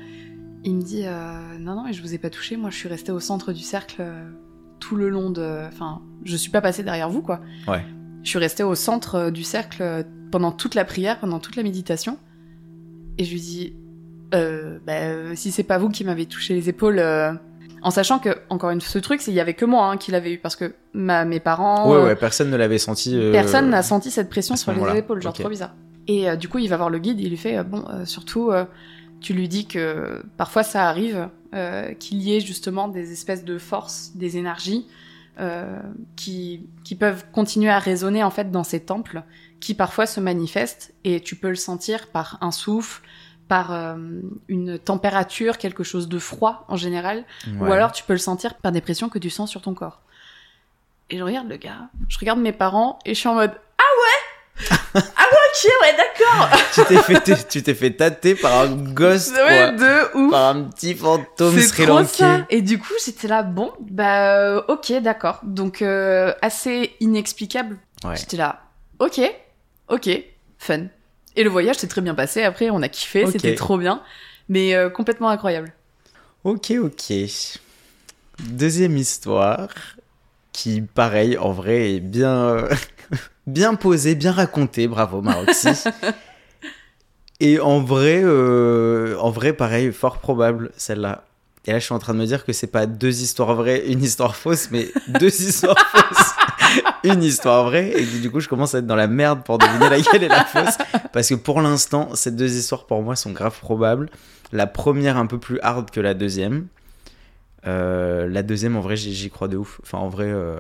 [0.64, 2.56] Il me dit euh, Non, non, mais je vous ai pas touché.
[2.56, 4.30] Moi, je suis restée au centre du cercle euh,
[4.80, 5.68] tout le long de.
[5.68, 7.42] Enfin, je suis pas passée derrière vous, quoi.
[7.68, 7.84] Ouais.
[8.24, 11.64] Je suis restée au centre euh, du cercle pendant toute la prière, pendant toute la
[11.64, 12.18] méditation.
[13.18, 13.74] Et je lui dis
[14.34, 17.00] euh, bah, euh, Si c'est pas vous qui m'avez touché les épaules.
[17.00, 17.34] euh,
[17.84, 20.12] En sachant que, encore une ce truc, c'est il y avait que moi hein, qui
[20.12, 23.16] l'avais eu parce que ma, mes parents, Ouais, euh, ouais, personne ne l'avait senti.
[23.18, 25.40] euh, Personne n'a senti cette pression sur les épaules, genre Ok.
[25.40, 25.74] trop bizarre.
[26.08, 28.52] Et euh, du coup, il va voir le guide, il lui fait bon, euh, surtout,
[28.52, 28.66] euh,
[29.20, 33.58] tu lui dis que parfois ça arrive euh, qu'il y ait justement des espèces de
[33.58, 34.88] forces, des énergies
[35.40, 35.78] euh,
[36.16, 39.24] qui qui peuvent continuer à résonner en fait dans ces temples,
[39.60, 43.02] qui parfois se manifestent et tu peux le sentir par un souffle,
[43.52, 43.98] par euh,
[44.48, 47.26] une température, quelque chose de froid en général,
[47.60, 50.00] ou alors tu peux le sentir par des pressions que tu sens sur ton corps.
[51.10, 53.92] Et je regarde le gars, je regarde mes parents et je suis en mode Ah
[54.02, 58.70] ouais Ah ouais, ok, ouais, d'accord tu t'es fait, tu t'es fait tâter par un
[58.70, 63.28] gosse, Ouais, de ouf Par un petit fantôme sri trop ça Et du coup, j'étais
[63.28, 65.42] là, bon, bah euh, ok, d'accord.
[65.44, 67.80] Donc, euh, assez inexplicable.
[68.06, 68.16] Ouais.
[68.16, 68.62] J'étais là,
[69.00, 69.20] ok,
[69.90, 70.10] ok,
[70.58, 70.86] fun.
[71.36, 74.02] Et le voyage s'est très bien passé, après on a kiffé, c'était trop bien,
[74.50, 75.74] mais euh, complètement incroyable.
[76.44, 77.14] Ok, ok.
[78.40, 79.70] Deuxième histoire.
[80.52, 82.68] qui, pareil, en vrai, est bien,
[83.48, 84.88] bien posé, bien raconté.
[84.88, 85.70] Bravo, Maroxy.
[87.40, 91.26] Et en vrai, euh, en vrai, pareil, fort probable, celle-là.
[91.66, 93.84] Et là, je suis en train de me dire que c'est pas deux histoires vraies,
[93.88, 96.34] une histoire fausse, mais deux histoires fausses,
[97.04, 97.92] une histoire vraie.
[98.00, 100.46] Et du coup, je commence à être dans la merde pour deviner laquelle est la
[100.46, 100.78] fausse.
[101.14, 104.10] Parce que pour l'instant, ces deux histoires pour moi sont grave probables.
[104.52, 106.68] La première un peu plus hard que la deuxième.
[107.68, 109.80] Euh, la deuxième, en vrai, j'y crois de ouf.
[109.84, 110.58] Enfin, en vrai, euh,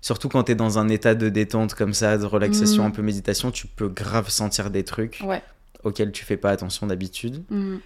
[0.00, 2.86] surtout quand t'es dans un état de détente comme ça, de relaxation, Mm.
[2.86, 5.42] un peu méditation, tu peux grave sentir des trucs Ouais.
[5.82, 7.42] auxquels tu fais pas attention d'habitude.
[7.50, 7.76] Mm.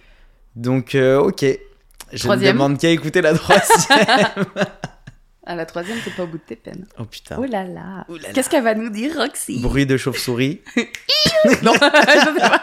[0.55, 1.45] Donc, euh, ok.
[2.13, 4.27] Je ne demande qu'à écouter la troisième.
[5.49, 6.85] À la troisième, t'es pas au bout de tes peines.
[6.99, 7.37] oh putain.
[7.39, 8.05] Oh là là.
[8.09, 8.33] Ouh là là.
[8.33, 9.61] Qu'est-ce qu'elle va nous dire, Roxy?
[9.61, 10.61] Bruit de chauve-souris.
[11.63, 12.61] Non, je sais pas.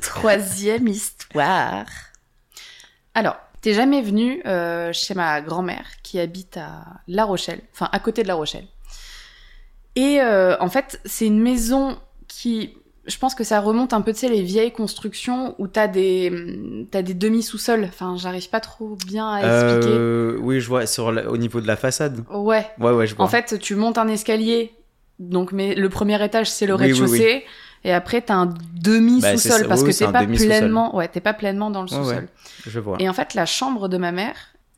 [0.00, 1.86] Troisième histoire.
[3.14, 7.98] Alors, t'es jamais venu euh, chez ma grand-mère qui habite à La Rochelle, enfin à
[8.00, 8.66] côté de La Rochelle.
[9.94, 14.12] Et euh, en fait, c'est une maison qui, je pense que ça remonte un peu,
[14.12, 16.32] tu sais, les vieilles constructions où t'as des,
[16.90, 17.84] t'as des demi-sous-sols.
[17.84, 19.96] Enfin, j'arrive pas trop bien à expliquer.
[19.96, 22.24] Euh, oui, je vois, sur la- au niveau de la façade.
[22.30, 22.66] Ouais.
[22.78, 23.24] Ouais, ouais, je vois.
[23.24, 24.72] En fait, tu montes un escalier.
[25.18, 27.44] Donc, mais le premier étage, c'est le Oui, oui, rez-de-chaussée.
[27.84, 29.68] Et après, t'as un Bah, demi-sous-sol ça.
[29.68, 32.28] parce que t'es pas pleinement, ouais, t'es pas pleinement dans le sous-sol.
[32.66, 32.96] je vois.
[33.00, 34.36] Et en fait, la chambre de ma mère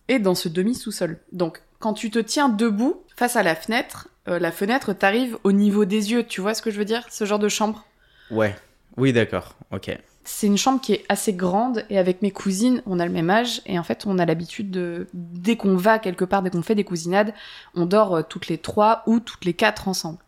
[0.09, 1.19] est dans ce demi-sous-sol.
[1.33, 5.53] Donc, quand tu te tiens debout face à la fenêtre, euh, la fenêtre t'arrive au
[5.53, 6.25] niveau des yeux.
[6.25, 7.03] Tu vois ce que je veux dire?
[7.11, 7.85] Ce genre de chambre?
[8.31, 8.55] Ouais.
[8.97, 9.55] Oui, d'accord.
[9.71, 9.97] Ok.
[10.27, 13.29] C'est une chambre qui est assez grande et avec mes cousines, on a le même
[13.29, 16.63] âge et en fait, on a l'habitude de dès qu'on va quelque part, dès qu'on
[16.63, 17.35] fait des cousinades,
[17.75, 20.19] on dort euh, toutes les trois ou toutes les quatre ensemble.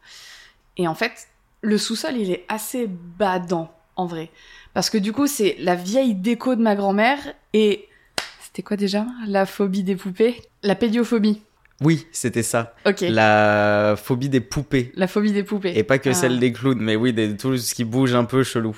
[0.77, 1.29] Et en fait,
[1.63, 4.31] le sous-sol, il est assez badant en vrai,
[4.75, 7.19] parce que du coup, c'est la vieille déco de ma grand-mère
[7.55, 7.89] et
[8.43, 9.07] c'était quoi déjà?
[9.27, 11.41] La phobie des poupées, la pédiophobie.
[11.83, 12.75] Oui, c'était ça.
[12.87, 14.93] La, La phobie des poupées.
[15.09, 15.77] phobie des poupées.
[15.79, 16.15] Et pas que Ah.
[16.15, 18.75] celle des clowns, mais oui, des, tout ce qui bouge un peu chelou.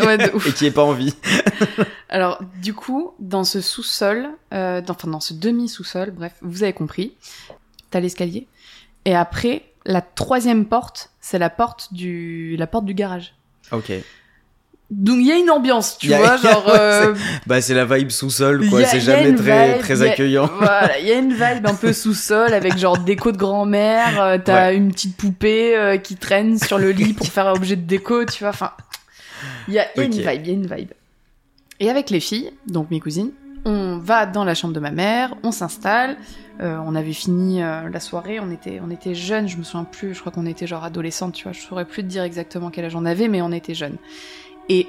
[0.00, 0.46] Ouais, de ouf.
[0.46, 1.14] Et qui est pas en vie.
[2.08, 6.72] Alors, du coup, dans ce sous-sol, euh, dans- enfin dans ce demi-sous-sol, bref, vous avez
[6.72, 7.14] compris,
[7.90, 8.46] t'as l'escalier.
[9.04, 13.34] Et après, la troisième porte, c'est la porte du, la porte du garage.
[13.72, 13.92] Ok.
[14.90, 16.66] Donc il y a une ambiance, tu a- vois, genre.
[16.68, 17.14] euh,
[17.46, 18.84] Bah, c'est la vibe sous-sol, quoi.
[18.84, 20.48] C'est jamais très, vibe, très a- accueillant.
[20.58, 24.20] Voilà, il y a une vibe un peu sous-sol avec genre déco de grand-mère.
[24.22, 27.82] euh, T'as une petite poupée euh, qui traîne sur le lit pour faire objet de
[27.86, 28.48] déco, tu vois.
[28.50, 28.72] Enfin,
[29.68, 30.90] il y a, une vibe, il y a une vibe.
[31.80, 33.30] Et avec les filles, donc mes cousines,
[33.66, 36.16] on va dans la chambre de ma mère, on s'installe.
[36.60, 40.20] on avait fini la soirée, on était, on était jeunes, je me souviens plus, je
[40.20, 42.96] crois qu'on était genre adolescentes, tu vois, je saurais plus te dire exactement quel âge
[42.96, 43.96] on avait, mais on était jeunes.
[44.68, 44.86] Et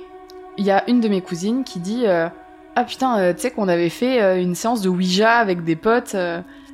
[0.57, 2.27] il y a une de mes cousines qui dit euh,
[2.75, 5.75] Ah putain, euh, tu sais qu'on avait fait euh, une séance de Ouija avec des
[5.75, 6.15] potes,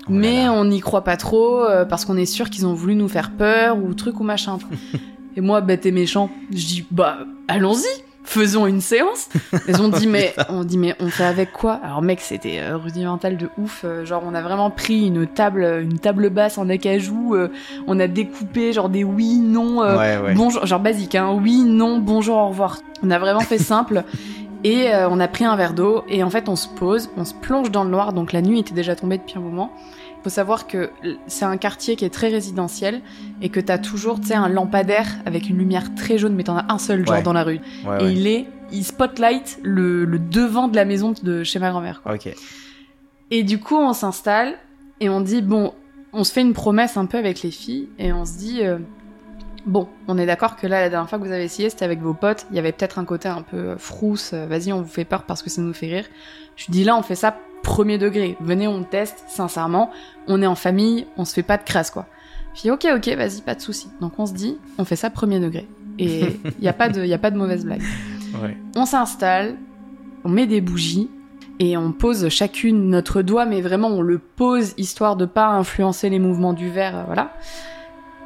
[0.07, 3.07] Oh mais on n'y croit pas trop parce qu'on est sûr qu'ils ont voulu nous
[3.07, 4.59] faire peur ou truc ou machin.
[5.35, 9.29] et moi, bête et méchant, je dis Bah, allons-y, faisons une séance.
[9.67, 11.79] Elles ont dit Mais on dit Mais on fait avec quoi?
[11.83, 13.83] Alors, mec, c'était euh, rudimental de ouf.
[13.85, 17.51] euh, genre, on a vraiment pris une table, une table basse en acajou, euh,
[17.87, 19.81] on a découpé genre des oui, non.
[19.83, 20.33] euh, ouais, ouais.
[20.33, 21.31] Bonjour, genre basique, hein.
[21.41, 22.79] Oui, non, bonjour, au revoir.
[23.03, 24.03] On a vraiment fait simple.
[24.63, 27.23] Et euh, on a pris un verre d'eau et en fait on se pose, on
[27.23, 28.13] se plonge dans le noir.
[28.13, 29.71] Donc la nuit était déjà tombée depuis un moment.
[30.25, 30.89] Faut savoir que
[31.27, 33.01] c'est un quartier qui est très résidentiel
[33.43, 36.57] et que t'as toujours, tu sais, un lampadaire avec une lumière très jaune, mais t'en
[36.57, 37.21] as un seul genre Ouais.
[37.21, 37.59] dans la rue.
[37.85, 38.13] Ouais, Et ouais.
[38.13, 42.01] il est, il spotlight le, le devant de la maison de chez ma grand-mère.
[42.11, 42.27] Ok.
[43.29, 44.55] Et du coup, on s'installe
[44.99, 45.75] et on dit bon,
[46.11, 48.79] on se fait une promesse un peu avec les filles et on se dit euh,
[49.67, 51.99] bon, on est d'accord que là, la dernière fois que vous avez essayé, c'était avec
[52.01, 52.47] vos potes.
[52.49, 54.31] Il y avait peut-être un côté un peu euh, frousse.
[54.33, 56.05] euh, Vas-y, on vous fait peur parce que ça nous fait rire.
[56.55, 58.37] Je dis là, on fait ça premier degré.
[58.41, 59.23] Venez, on teste.
[59.27, 59.91] Sincèrement,
[60.27, 62.05] on est en famille, on se fait pas de crasse quoi.
[62.55, 63.89] Je dis ok, ok, vas-y, pas de souci.
[64.01, 65.67] Donc on se dit, on fait ça premier degré.
[65.99, 67.81] Et il y a pas de, y a pas de mauvaise blague.
[68.41, 68.55] Ouais.
[68.75, 69.55] On s'installe,
[70.23, 71.09] on met des bougies
[71.59, 76.09] et on pose chacune notre doigt, mais vraiment on le pose histoire de pas influencer
[76.09, 77.33] les mouvements du verre, euh, voilà.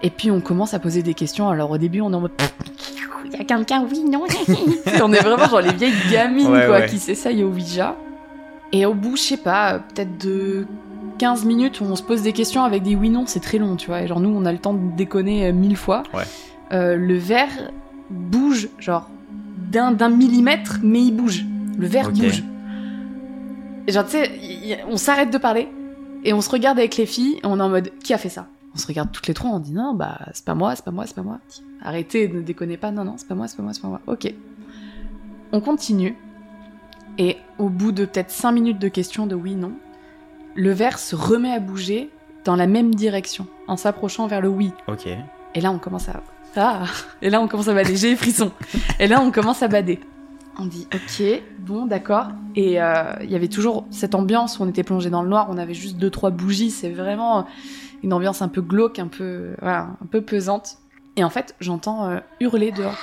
[0.01, 1.49] Et puis on commence à poser des questions.
[1.49, 2.31] Alors au début on est en mode
[3.25, 4.23] il y a quelqu'un, oui, non.
[5.03, 6.85] on est vraiment genre les vieilles gamines Ouais, quoi ouais.
[6.87, 7.95] qui s'essayent au Ouija.
[8.71, 10.67] Et au bout, je sais pas, peut-être de
[11.17, 13.75] 15 minutes où on se pose des questions avec des oui non, c'est très long,
[13.75, 14.01] tu vois.
[14.01, 16.03] Et genre nous on a le temps de déconner euh, mille fois.
[16.13, 16.23] Ouais.
[16.71, 17.71] Euh, le verre
[18.10, 19.10] bouge genre
[19.71, 21.45] d'un d'un millimètre, mais il bouge.
[21.77, 22.43] Le verre bouge.
[23.88, 25.67] Et genre, tu sais, on s'arrête de parler
[26.23, 28.29] et on se regarde avec les filles et on est en mode qui a fait
[28.29, 28.47] ça?
[28.75, 30.91] On se regarde toutes les trois, on dit non, bah c'est pas moi, c'est pas
[30.91, 31.39] moi, c'est pas moi.
[31.82, 34.01] Arrêtez, ne déconnez pas, non, non, c'est pas moi, c'est pas moi, c'est pas moi.
[34.05, 34.32] Ok.
[35.51, 36.15] On continue.
[37.19, 39.73] Et au bout de peut-être 5 minutes de questions de oui, non,
[40.55, 42.10] le verre se remet à bouger
[42.45, 44.71] dans la même direction, en s'approchant vers le oui.
[44.88, 45.08] Ok.
[45.53, 46.23] Et là, on commence à.
[46.55, 46.84] Ah
[47.21, 47.95] Et là, on commence à bader.
[47.95, 48.51] J'ai les frissons.
[48.99, 49.99] Et là, on commence à bader.
[50.58, 52.27] On dit ok, bon, d'accord.
[52.55, 55.47] Et euh, il y avait toujours cette ambiance où on était plongé dans le noir.
[55.49, 56.71] On avait juste deux trois bougies.
[56.71, 57.45] C'est vraiment
[58.01, 60.77] une ambiance un peu glauque, un peu voilà, un peu pesante.
[61.17, 62.97] Et en fait, j'entends euh, hurler dehors.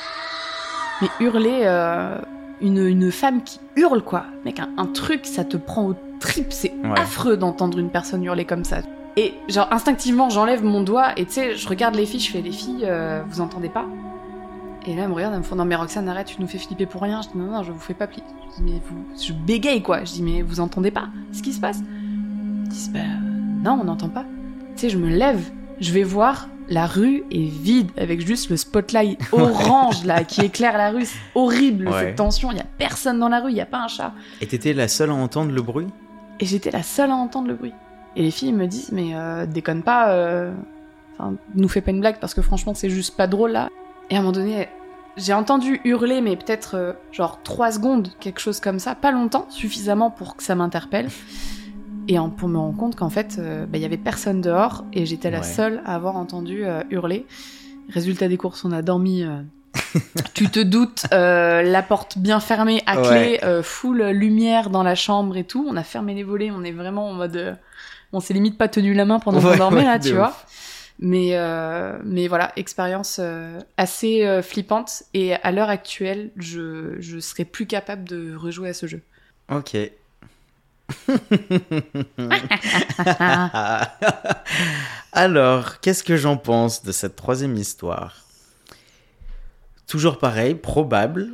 [1.03, 2.19] Mais hurler, euh,
[2.61, 4.25] une, une femme qui hurle quoi.
[4.45, 6.53] Mec, un, un truc, ça te prend aux tripes.
[6.53, 6.99] C'est Ouais.
[6.99, 8.79] affreux d'entendre une personne hurler comme ça.
[9.17, 12.43] Et genre instinctivement, j'enlève mon doigt et tu sais, je regarde les filles, je fais
[12.43, 13.87] les filles, euh, vous entendez pas?
[14.87, 16.59] Et là, elles me regardent, elles me font non mais Roxane, arrête, tu nous fais
[16.59, 17.23] flipper pour rien.
[17.23, 18.29] Je dis non non, je vous fais pas flipper.
[18.51, 20.05] Je dis mais vous, je bégaye quoi.
[20.05, 21.81] Je dis mais vous entendez pas ce qui se passe?
[22.65, 23.01] Ils disent bah
[23.65, 24.25] non, on n'entend pas.
[24.77, 25.43] Tu sais, je me lève,
[25.81, 30.77] je vais voir, la rue est vide avec juste le spotlight orange là qui éclaire
[30.77, 31.05] la rue.
[31.05, 32.01] C'est horrible Ouais.
[32.01, 32.51] cette tension.
[32.53, 34.13] Il y a personne dans la rue, il y a pas un chat.
[34.41, 35.87] Et t'étais la seule à entendre le bruit?
[36.41, 37.73] Et j'étais la seule à entendre le bruit.
[38.17, 40.53] Et les filles me disent, mais euh, déconne pas, euh...
[41.19, 43.69] enfin, nous fais pas une blague parce que franchement c'est juste pas drôle là.
[44.11, 44.69] Et à un moment donné,
[45.17, 49.47] j'ai entendu hurler, mais peut-être euh, genre trois secondes, quelque chose comme ça, pas longtemps,
[49.51, 51.09] suffisamment pour que ça m'interpelle.
[52.09, 54.85] Et en- pour me rendre compte qu'en fait, euh, bah, il y avait personne dehors
[54.93, 55.45] et j'étais la Ouais.
[55.45, 57.27] seule à avoir entendu euh, hurler.
[57.89, 59.23] Résultat des courses, on a dormi.
[59.25, 59.41] euh,
[60.35, 63.41] tu te doutes, euh, la porte bien fermée à clé, Ouais.
[63.45, 65.67] euh, full lumière dans la chambre et tout.
[65.69, 67.37] On a fermé les volets, on est vraiment en mode.
[67.37, 67.55] euh,
[68.13, 70.15] on s'est limite pas tenu la main pendant qu'on Ouais, dormait là, tu ouf.
[70.15, 70.37] vois.
[70.99, 75.03] Mais, euh, mais voilà, expérience euh, assez euh, flippante.
[75.13, 79.03] Et à l'heure actuelle, je, je serais plus capable de rejouer à ce jeu.
[79.53, 79.77] Ok.
[85.13, 88.17] Alors, qu'est-ce que j'en pense de cette troisième histoire?
[89.87, 91.29] Toujours pareil, probable,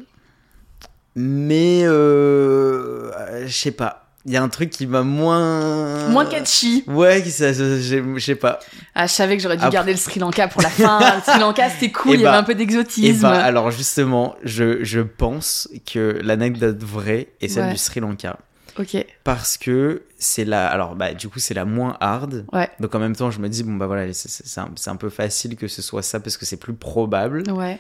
[1.16, 3.98] mais euh, je sais pas.
[4.24, 6.08] Il y a un truc qui m'a moins.
[6.10, 6.84] Moins catchy.
[6.86, 8.60] Ouais, je sais pas.
[8.94, 11.16] Ah, je savais que j'aurais dû Après- garder le Sri Lanka pour la fin.
[11.16, 13.22] le Sri Lanka, c'était cool, Et il y avait un peu d'exotisme.
[13.22, 17.72] bah, alors justement, je, je pense que l'anecdote vraie est celle Ouais.
[17.72, 18.38] du Sri Lanka.
[18.78, 20.66] Ok, Parce que c'est la.
[20.68, 22.46] Alors, bah, du coup, c'est la moins hard.
[22.52, 25.10] ouais, Donc en même temps, je me dis, bon, bah voilà, c'est- un, un peu
[25.10, 27.42] facile que ce soit ça parce que c'est plus probable.
[27.50, 27.78] ouais.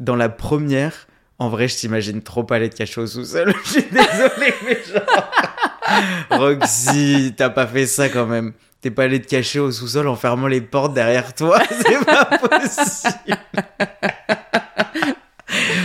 [0.00, 1.06] Dans la première,
[1.38, 3.54] en vrai, je t'imagine trop aller te cacher au sous-sol.
[3.64, 5.30] Je suis désolé, mais genre.
[6.30, 8.54] Roxy, t'as pas fait ça quand même.
[8.80, 11.60] T'es pas allé te cacher au sous-sol en fermant les portes derrière toi.
[11.70, 13.36] C'est pas possible.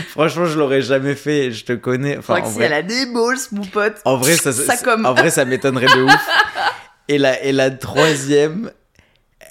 [0.10, 1.52] Franchement, je l'aurais jamais fait.
[1.52, 2.17] Je te connais.
[2.17, 3.95] Enfin, en Roxy, vrai- elle a des balls, mon pote.
[4.06, 5.06] en vrai, ça, Ça comme.
[5.06, 6.30] en vrai, ça m'étonnerait de ouf.
[7.08, 8.72] Et la, et la troisième,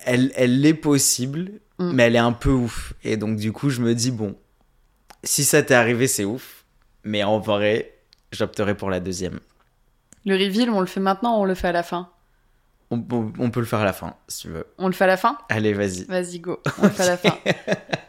[0.05, 1.93] elle, elle est possible, Mm.
[1.93, 2.93] mais elle est un peu ouf.
[3.03, 4.37] Et donc, du coup, je me dis, bon,
[5.25, 6.65] si ça t'est arrivé, c'est ouf.
[7.05, 7.95] Mais en vrai,
[8.33, 9.41] j'opterais pour la deuxième.
[10.25, 12.09] Le reveal, on le fait maintenant ou on le fait à la fin?
[12.91, 14.65] On, on- on peut le faire à la fin, si tu veux.
[14.79, 15.37] On le fait à la fin?
[15.49, 16.05] Allez, vas-y.
[16.05, 16.61] Vas-y, go.
[16.79, 17.37] On le fait à la fin.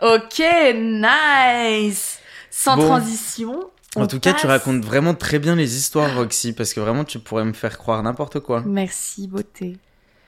[0.01, 0.41] Ok,
[0.75, 2.18] nice
[2.51, 2.85] Sans Bon.
[2.85, 3.69] transition.
[3.95, 7.17] En tout cas, tu racontes vraiment très bien les histoires, Roxy, parce que vraiment, tu
[7.19, 8.61] pourrais me faire croire n'importe quoi.
[8.65, 9.77] Merci, beauté.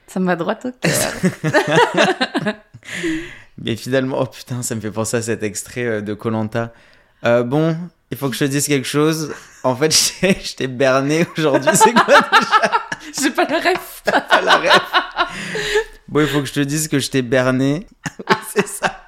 [0.07, 1.13] Ça me va droit au cœur.
[3.63, 6.73] Mais finalement, oh putain, ça me fait penser à cet extrait euh, de Colanta.
[7.23, 7.77] Euh, bon,
[8.09, 9.33] il faut que je te dise quelque chose.
[9.63, 11.69] En fait, je t'ai- berné aujourd'hui.
[11.75, 12.15] C'est quoi
[13.21, 14.01] J'ai pas le ref.
[14.05, 14.81] déjà la ref
[16.07, 17.85] Bon, il faut que je te dise que je t'ai berné.
[18.53, 18.99] C'est ça.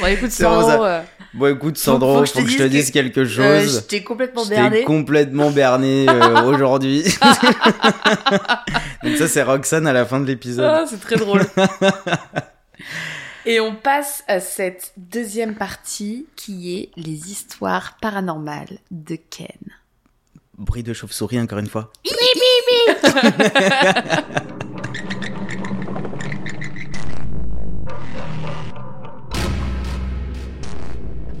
[0.00, 0.44] Bon, écoute, C'est
[1.34, 3.20] euh, Bon, écoute, Sandro, faut je faut te que je te dise dise que- quelque
[3.20, 3.26] euh,
[3.64, 3.74] chose.
[3.76, 4.84] je t'ai complètement je berné.
[4.84, 7.02] complètement berné euh, aujourd'hui.
[9.02, 10.64] Donc ça, c'est Roxane à la fin de l'épisode.
[10.64, 11.44] Ah, c'est très drôle.
[13.46, 19.48] Et on passe à cette deuxième partie qui est les histoires paranormales de Ken.
[20.56, 21.90] Bruit de chauve-souris, encore une fois.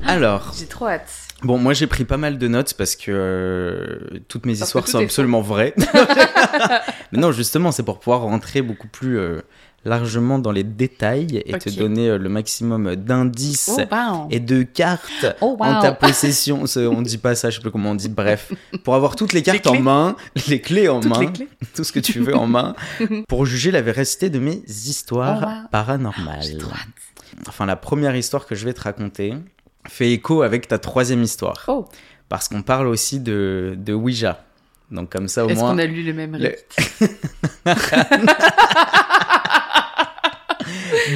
[0.06, 1.08] Alors, J'ai trop hâte.
[1.42, 4.84] bon, moi j'ai pris pas mal de notes parce que euh, toutes mes Parce histoires
[4.84, 5.74] tout sont absolument vraies.
[7.12, 9.40] Mais non, justement, c'est pour pouvoir rentrer beaucoup plus euh,
[9.84, 14.28] largement dans les détails et te donner euh, le maximum d'indices Oh, wow.
[14.30, 15.66] et de cartes Oh, wow.
[15.66, 16.64] en ta possession.
[16.76, 18.08] On dit pas ça, je sais plus comment on dit.
[18.08, 18.52] Bref,
[18.84, 20.16] pour avoir toutes les cartes en main,
[20.48, 21.48] les clés en Toutes main, clés.
[21.74, 22.74] tout ce que tu veux en main,
[23.28, 25.68] pour juger la véracité de mes histoires Oh, wow.
[25.70, 26.42] paranormales.
[26.42, 26.88] J'ai trop hâte.
[27.48, 29.34] Enfin, la première histoire que je vais te raconter
[29.88, 31.64] fait écho avec ta troisième histoire.
[31.68, 31.86] Oh,
[32.28, 34.44] Parce qu'on parle aussi de, de Ouija.
[34.90, 35.72] Donc comme ça au est-ce moins...
[35.72, 36.54] qu'on a lu le même le-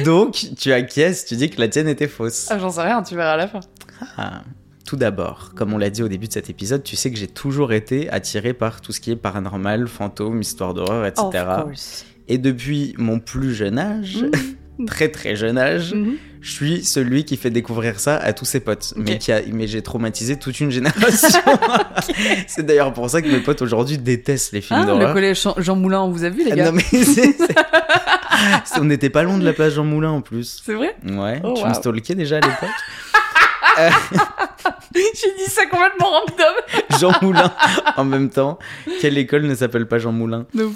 [0.05, 2.47] Donc tu acquiesces, tu dis que la tienne était fausse.
[2.51, 3.59] Ah, j'en sais rien, tu verras à la fin.
[4.17, 4.41] Ah.
[4.85, 7.27] Tout d'abord, comme on l'a dit au début de cet épisode, tu sais que j'ai
[7.27, 11.27] toujours été attiré par tout ce qui est paranormal, fantôme, histoire d'horreur, etc.
[11.47, 12.05] Of course.
[12.27, 14.31] Et depuis mon plus jeune âge, Mhm.
[14.87, 16.15] très très jeune âge, Mhm.
[16.41, 18.93] je suis celui qui fait découvrir ça à tous ses potes.
[18.95, 21.27] Mais, qui a, mais j'ai traumatisé toute une génération.
[22.47, 25.13] C'est d'ailleurs pour ça que mes potes aujourd'hui détestent les films Ah, le d'horreur.
[25.13, 27.35] collège Jean- Moulin, on vous a vu, les gars non mais c'est-
[28.79, 30.61] on n'était pas loin de la place Jean Moulin en plus.
[30.65, 30.95] C'est vrai?
[31.05, 31.69] Ouais, Oh, tu wow.
[31.69, 32.69] me stalkais déjà à l'époque?
[34.95, 36.55] J'ai dit ça complètement random.
[36.99, 37.53] Jean Moulin
[37.95, 38.59] en même temps.
[38.99, 40.73] Quelle école ne s'appelle pas Jean Moulin Non.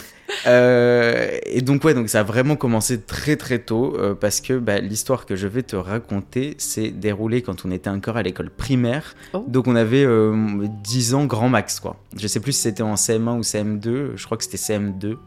[0.48, 4.58] Euh, Et donc ouais, donc ça a vraiment commencé très très tôt euh, parce que
[4.58, 8.50] bah, l'histoire que je vais te raconter s'est déroulée quand on était encore à l'école
[8.50, 9.16] primaire.
[9.34, 9.44] Oh.
[9.48, 10.34] Donc on avait euh,
[10.84, 11.98] 10 ans grand max quoi.
[12.18, 15.18] Je sais plus si c'était en CM1 ou CM2, je crois que c'était CM2.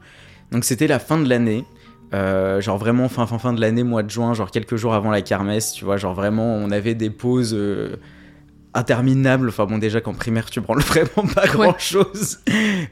[0.52, 1.64] Donc c'était la fin de l'année.
[2.14, 5.10] Euh, genre vraiment fin fin fin de l'année, mois de juin, genre quelques jours avant
[5.10, 7.96] la kermesse, tu vois, genre vraiment on avait des pauses euh,
[8.74, 9.48] interminables.
[9.48, 11.48] Enfin bon déjà qu'en primaire tu branles vraiment pas Ouais.
[11.52, 12.38] grand chose,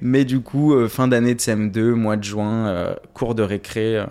[0.01, 4.05] mais du coup euh, fin d'année de CM2, mois de juin, cours de récré,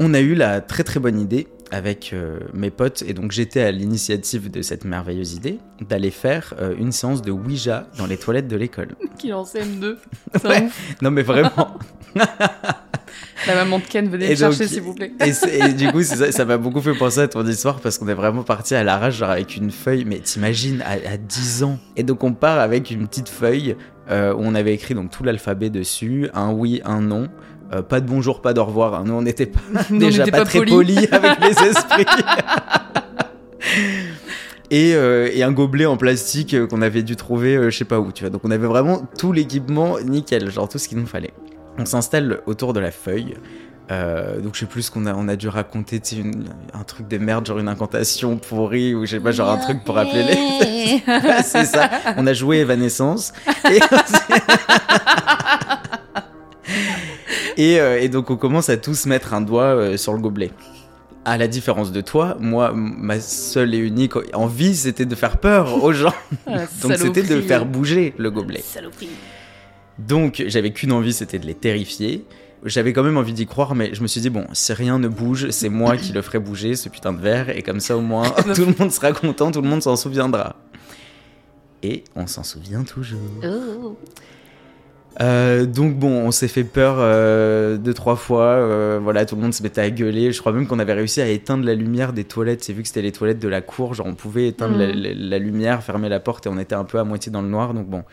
[0.00, 3.62] on a eu la très très bonne idée avec euh, mes potes et donc j'étais
[3.62, 5.58] à l'initiative de cette merveilleuse idée
[5.88, 8.88] d'aller faire euh, une séance de Ouija dans les toilettes de l'école.
[9.18, 9.96] Qui en CM2.
[10.34, 10.68] C'est Ouais.
[11.00, 11.78] Non mais vraiment.
[13.46, 15.12] La maman de Ken, venez Et me donc- chercher, s'il vous plaît.
[15.20, 18.44] Et, du coup, ça m'a beaucoup fait penser à ton histoire parce qu'on est vraiment
[18.44, 20.04] parti à l'arrache, genre avec une feuille.
[20.04, 21.78] Mais t'imagines, à, à 10 ans.
[21.96, 23.76] Et donc, on part avec une petite feuille
[24.10, 27.28] euh, où on avait écrit donc tout l'alphabet dessus un oui, un non.
[27.74, 28.94] Euh, pas de bonjour, pas d'au revoir.
[28.94, 29.04] hein.
[29.06, 31.08] Nous, on n'était pas, déjà pas, pas très polis.
[31.12, 32.04] avec les esprits.
[34.70, 37.84] Et, euh, et un gobelet en plastique euh, qu'on avait dû trouver euh, je sais
[37.84, 38.30] pas où, tu vois.
[38.30, 41.32] Donc on avait vraiment tout l'équipement nickel, genre tout ce qu'il nous fallait.
[41.78, 43.34] On s'installe autour de la feuille.
[43.90, 46.48] Euh, donc je sais plus ce qu'on a, on a dû raconter, tu sais, une-
[46.72, 49.84] un truc de merde, genre une incantation pourrie ou je sais pas, genre un truc
[49.84, 51.02] pour appeler les.
[51.44, 51.90] c'est ça.
[52.16, 53.32] On a joué Evanescence.
[53.70, 53.78] Et,
[57.56, 60.50] et, euh, et donc on commence à tous mettre un doigt euh, sur le gobelet.
[61.24, 65.82] À la différence de toi, moi, ma seule et unique envie, c'était de faire peur
[65.82, 66.14] aux gens.
[66.46, 68.60] Ah, Donc c'était de faire bouger le gobelet.
[68.64, 69.08] Saloperie.
[69.98, 72.24] Donc j'avais qu'une envie, c'était de les terrifier.
[72.64, 75.08] J'avais quand même envie d'y croire, mais je me suis dit, bon, si rien ne
[75.08, 78.00] bouge, c'est moi qui le ferai bouger, ce putain de verre, et comme ça au
[78.00, 80.56] moins, tout le monde sera content, tout le monde s'en souviendra.
[81.82, 83.18] Et on s'en souvient toujours.
[83.44, 83.96] Oh.
[85.20, 88.44] Euh, donc bon, on s'est fait peur euh, deux trois fois.
[88.44, 90.32] euh, voilà, tout le monde se mettait à gueuler.
[90.32, 92.64] Je crois même qu'on avait réussi à éteindre la lumière des toilettes.
[92.64, 95.14] C'est vu que c'était les toilettes de la cour, genre on pouvait éteindre la, la-
[95.14, 97.74] la lumière, fermer la porte et on était un peu à moitié dans le noir.
[97.74, 98.04] Donc bon,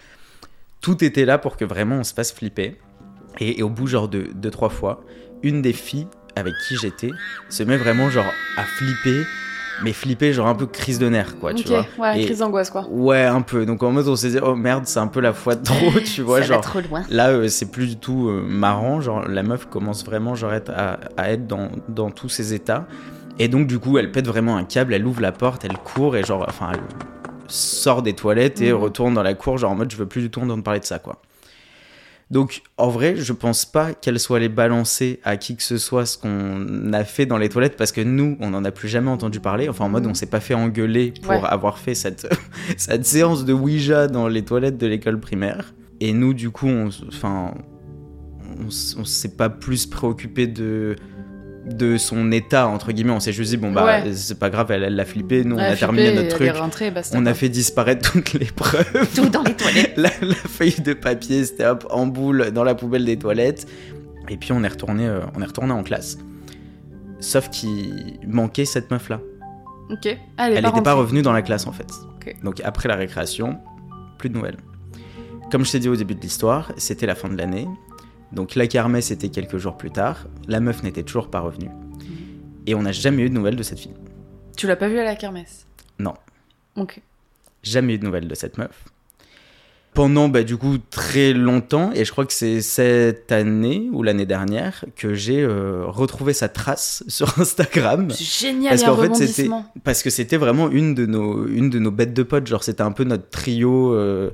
[0.82, 2.76] tout était là pour que vraiment on se fasse flipper.
[3.40, 5.04] Et, et au bout genre de deux trois fois,
[5.42, 7.12] une des filles avec qui j'étais
[7.50, 9.24] se met vraiment genre à flipper,
[9.82, 11.86] mais flipper genre un peu crise de nerfs quoi, tu ok, vois.
[12.12, 12.86] ouais, Et- crise d'angoisse, quoi.
[12.90, 13.66] Ouais, un peu.
[13.66, 15.92] Donc en mode on s'est dit oh merde, c'est un peu la fois de trop,
[16.06, 16.58] tu vois, Ça genre.
[16.58, 17.04] va trop loin.
[17.10, 19.02] Là, euh, c'est plus du tout euh, marrant.
[19.02, 22.86] Genre, la meuf commence vraiment genre, à, à être dans, dans tous ses états.
[23.40, 26.18] Et donc, du coup, elle pète vraiment un câble, elle ouvre la porte, elle court
[26.18, 26.80] et genre, enfin, elle
[27.48, 28.80] sort des toilettes et Mhm.
[28.80, 30.86] retourne dans la cour, genre en mode, je veux plus du tout entendre parler de
[30.86, 31.22] ça, quoi.
[32.32, 36.06] Donc, en vrai, je pense pas qu'elle soit allée balancer à qui que ce soit
[36.06, 39.10] ce qu'on a fait dans les toilettes parce que nous, on n'en a plus jamais
[39.10, 39.68] entendu parler.
[39.68, 41.42] Enfin, en mode, on s'est pas fait engueuler pour Ouais.
[41.44, 42.28] avoir fait cette,
[42.78, 45.74] cette séance de Ouija dans les toilettes de l'école primaire.
[46.02, 47.54] Et nous, du coup, on, enfin,
[48.60, 50.96] on s'est pas plus préoccupé de
[51.70, 53.12] de son état entre guillemets.
[53.14, 54.14] On s'est juste dit bon bah Ouais.
[54.14, 55.44] c'est pas grave, elle elle l'a flippé.
[55.44, 56.50] Nous, on a terminé notre truc.
[56.56, 59.08] rentrée, basta, On a fait disparaître toutes les preuves.
[59.16, 59.94] tout dans les toilettes.
[59.98, 63.68] la, la feuille de papier, c'était hop en boule dans la poubelle des toilettes.
[64.30, 66.18] Et puis on est retourné, euh, on est retourné en classe.
[67.20, 69.20] Sauf qu'il manquait cette meuf là.
[69.92, 70.16] Ok.
[70.38, 71.88] Ah, Elle n'était pas revenue dans la classe en fait.
[72.16, 72.36] Ok.
[72.44, 73.58] Donc après la récréation,
[74.18, 74.58] plus de nouvelles.
[75.52, 77.68] Comme je t'ai dit au début de l'histoire, c'était la fin de l'année.
[78.32, 80.28] Donc la kermesse était quelques jours plus tard.
[80.48, 81.70] La meuf n'était toujours pas revenue.
[82.68, 83.96] Et on n'a jamais eu de nouvelles de cette fille.
[84.56, 85.66] Tu l'as pas vue à la kermesse?
[85.98, 86.14] Non.
[86.76, 87.02] Ok.
[87.64, 88.86] Jamais eu de nouvelles de cette meuf.
[89.94, 94.28] Pendant bah, du coup très longtemps, et je crois que c'est cette année ou l'année
[94.28, 98.10] dernière que j'ai euh, retrouvé sa trace sur Instagram.
[98.12, 99.50] C'est génial, Parce qu'en fait, c'était
[99.84, 102.84] parce que c'était vraiment une de nos une de nos bêtes de potes, genre c'était
[102.84, 104.30] un peu notre trio euh,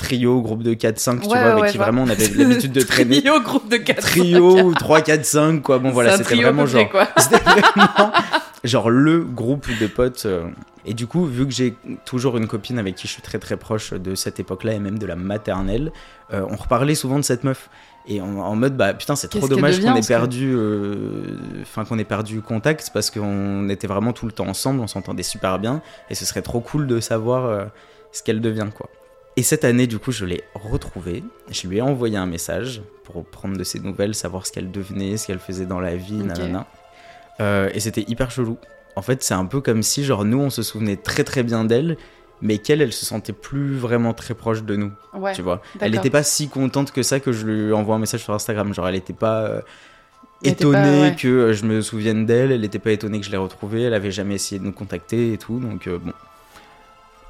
[0.00, 1.86] trio groupe de 4 5, tu Ouais, vois, ouais, avec ouais, qui vois.
[1.86, 3.20] vraiment on avait l'habitude de traîner.
[3.20, 4.00] Trio, groupe de 4.
[4.00, 5.78] trio ou 3 4 5 quoi.
[5.78, 7.08] Bon voilà, c'était vraiment genre quoi.
[7.16, 8.12] c'était vraiment
[8.64, 10.26] genre le groupe de potes.
[10.26, 10.48] euh.
[10.86, 11.74] Et du coup, vu que j'ai
[12.06, 14.98] toujours une copine avec qui je suis très très proche de cette époque-là et même
[14.98, 15.92] de la maternelle,
[16.32, 17.68] euh, on reparlait souvent de cette meuf.
[18.08, 21.98] Et en, en mode, bah putain, c'est trop dommage qu'on ait perdu, euh, enfin qu'on
[21.98, 25.82] ait perdu contact parce qu'on était vraiment tout le temps ensemble, on s'entendait super bien,
[26.08, 27.64] et ce serait trop cool de savoir euh,
[28.12, 28.88] ce qu'elle devient, quoi.
[29.40, 31.24] Et cette année, du coup, je l'ai retrouvée.
[31.50, 35.16] Je lui ai envoyé un message pour prendre de ses nouvelles, savoir ce qu'elle devenait,
[35.16, 36.66] ce qu'elle faisait dans la vie, nanana.
[37.40, 38.58] Euh, et c'était hyper chelou.
[38.96, 41.64] En fait, c'est un peu comme si, genre, nous, on se souvenait très très bien
[41.64, 41.96] d'elle,
[42.42, 45.32] mais qu'elle, elle se sentait plus vraiment très proche de nous, Ouais.
[45.32, 45.62] tu vois?
[45.80, 48.74] Elle n'était pas si contente que ça que je lui envoie un message sur Instagram.
[48.74, 49.60] Genre, elle n'était pas euh,
[50.44, 51.16] étonnée pas- ouais.
[51.18, 54.10] que je me souvienne d'elle, elle n'était pas étonnée que je l'ai retrouvée, elle avait
[54.10, 56.12] jamais essayé de nous contacter et tout, donc euh, bon.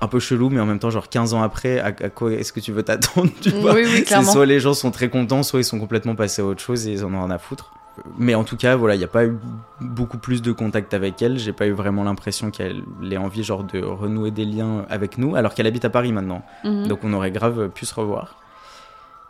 [0.03, 2.53] Un peu chelou, mais en même temps, genre 15 ans après, à, à quoi est-ce
[2.53, 3.74] que tu veux t'attendre tu vois?
[3.74, 4.32] Oui, oui, clairement.
[4.32, 6.92] soit les gens sont très contents, soit ils sont complètement passés à autre chose et
[6.92, 7.72] ils en ont rien à foutre.
[8.18, 9.36] Mais en tout cas, voilà, il n'y a pas eu
[9.80, 11.38] beaucoup plus de contact avec elle.
[11.38, 15.36] J'ai pas eu vraiment l'impression qu'elle ait envie, genre, de renouer des liens avec nous,
[15.36, 16.42] alors qu'elle habite à Paris maintenant.
[16.64, 16.86] Mhm.
[16.86, 18.36] Donc on aurait grave pu se revoir.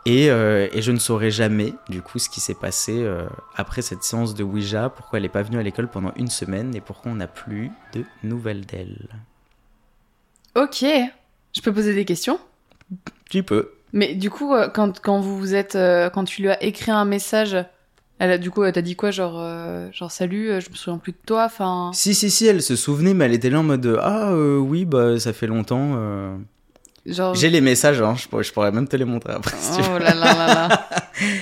[0.05, 3.81] Et, euh, et je ne saurais jamais, du coup, ce qui s'est passé euh, après
[3.81, 6.81] cette séance de Ouija, pourquoi elle n'est pas venue à l'école pendant une semaine et
[6.81, 9.09] pourquoi on n'a plus de nouvelles d'elle.
[10.55, 10.83] Ok.
[11.53, 12.39] Je peux poser des questions?
[13.29, 13.71] Tu peux.
[13.93, 16.91] Mais du coup, euh, quand, quand vous vous êtes, euh, quand tu lui as écrit
[16.91, 17.57] un message,
[18.19, 20.97] elle a, du coup, elle t'a dit quoi, genre, euh, genre salut, je me souviens
[20.97, 21.91] plus de toi, enfin?
[21.93, 24.85] Si, si, si, elle se souvenait, mais elle était là en mode Ah, euh, oui,
[24.85, 25.97] bah, ça fait longtemps.
[27.05, 27.33] Genre.
[27.33, 29.81] J'ai les messages, hein, je, pourrais, je pourrais même te les montrer après si tu
[29.81, 29.95] veux.
[29.95, 30.89] Oh là là là là.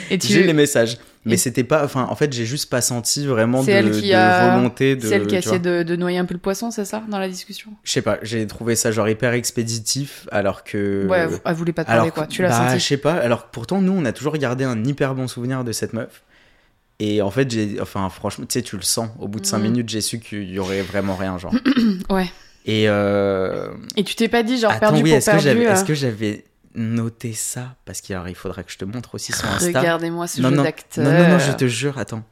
[0.09, 0.97] J'ai les messages.
[1.25, 1.83] Mais Et- c'était pas.
[1.83, 5.05] Enfin, en fait, j'ai juste pas senti vraiment de, elle qui de a- volonté de.
[5.05, 7.19] C'est elle qui a essayé de, de noyer un peu le poisson, c'est ça, dans
[7.19, 7.71] la discussion?
[7.83, 11.05] Je sais pas, j'ai trouvé ça genre hyper expéditif alors que.
[11.09, 12.25] Ouais, elle, voulait pas te parler, alors, quoi.
[12.25, 12.79] Tu l'as bah, senti?
[12.79, 15.73] Je sais pas, alors pourtant, nous, on a toujours gardé un hyper bon souvenir de
[15.73, 16.23] cette meuf.
[17.01, 17.79] Et en fait, j'ai.
[17.81, 19.09] Enfin, franchement, tu sais, tu le sens.
[19.19, 19.63] Au bout de 5 Mhm.
[19.63, 21.53] minutes, j'ai su qu'il y aurait vraiment rien, genre.
[22.09, 22.29] Ouais.
[22.65, 22.85] Et.
[22.87, 23.67] Euh...
[23.97, 25.73] Et tu t'es pas dit, genre, Attends, perdu oui, pour est-ce que perdu j'avais euh,
[25.73, 26.43] est-ce que j'avais
[26.75, 29.79] noté ça Parce qu'il il faudra que je te montre aussi son Insta.
[29.79, 31.03] Regardez-moi ce non, jeu non, d'acteur.
[31.05, 32.23] non, non, non, je te jure, attends.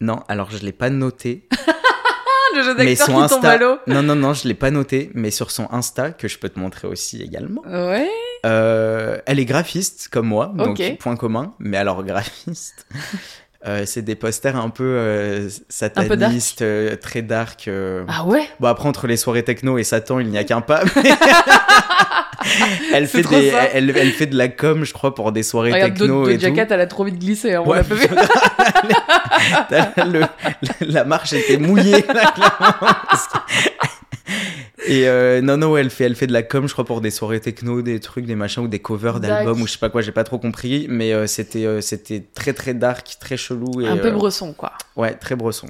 [0.00, 1.46] Non, alors je l'ai pas noté.
[2.56, 3.78] Le jeu d'acteur qui tombe à l'eau.
[3.86, 6.58] Non, non, non, je l'ai pas noté, mais sur son Insta, que je peux te
[6.58, 7.62] montrer aussi également.
[7.64, 8.10] Ouais.
[8.44, 11.54] Euh, elle est graphiste comme moi, donc point commun.
[11.60, 12.86] Mais alors graphiste,
[13.66, 16.32] euh, c'est des posters un peu euh, Un peu dark.
[16.32, 17.70] satanistes, euh, très dark.
[18.08, 18.48] Ah ouais?
[18.58, 20.82] Bon après entre les soirées techno et Satan, il n'y a qu'un pas.
[20.96, 21.02] mais-
[22.94, 25.94] elle fait des, elle, elle fait de la com, je crois, pour des soirées Regarde,
[25.94, 26.40] techno et tout.
[26.40, 27.54] Jacket, elle a trop vite glissé.
[27.54, 28.06] hein, on l'a pas vu.
[29.68, 30.22] T'as le-
[30.80, 32.96] la marche était mouillée là, clairement,
[34.86, 37.00] Et euh, non, non, ouais, elle fait, elle fait de la com, je crois, pour
[37.00, 39.90] des soirées techno, des trucs, des machins ou des covers d'albums ou je sais pas
[39.90, 43.80] quoi, j'ai pas trop compris, mais euh, c'était, euh, c'était très très dark, très chelou
[43.82, 44.72] et Un peu bresson, quoi.
[44.96, 45.68] ouais, très bresson.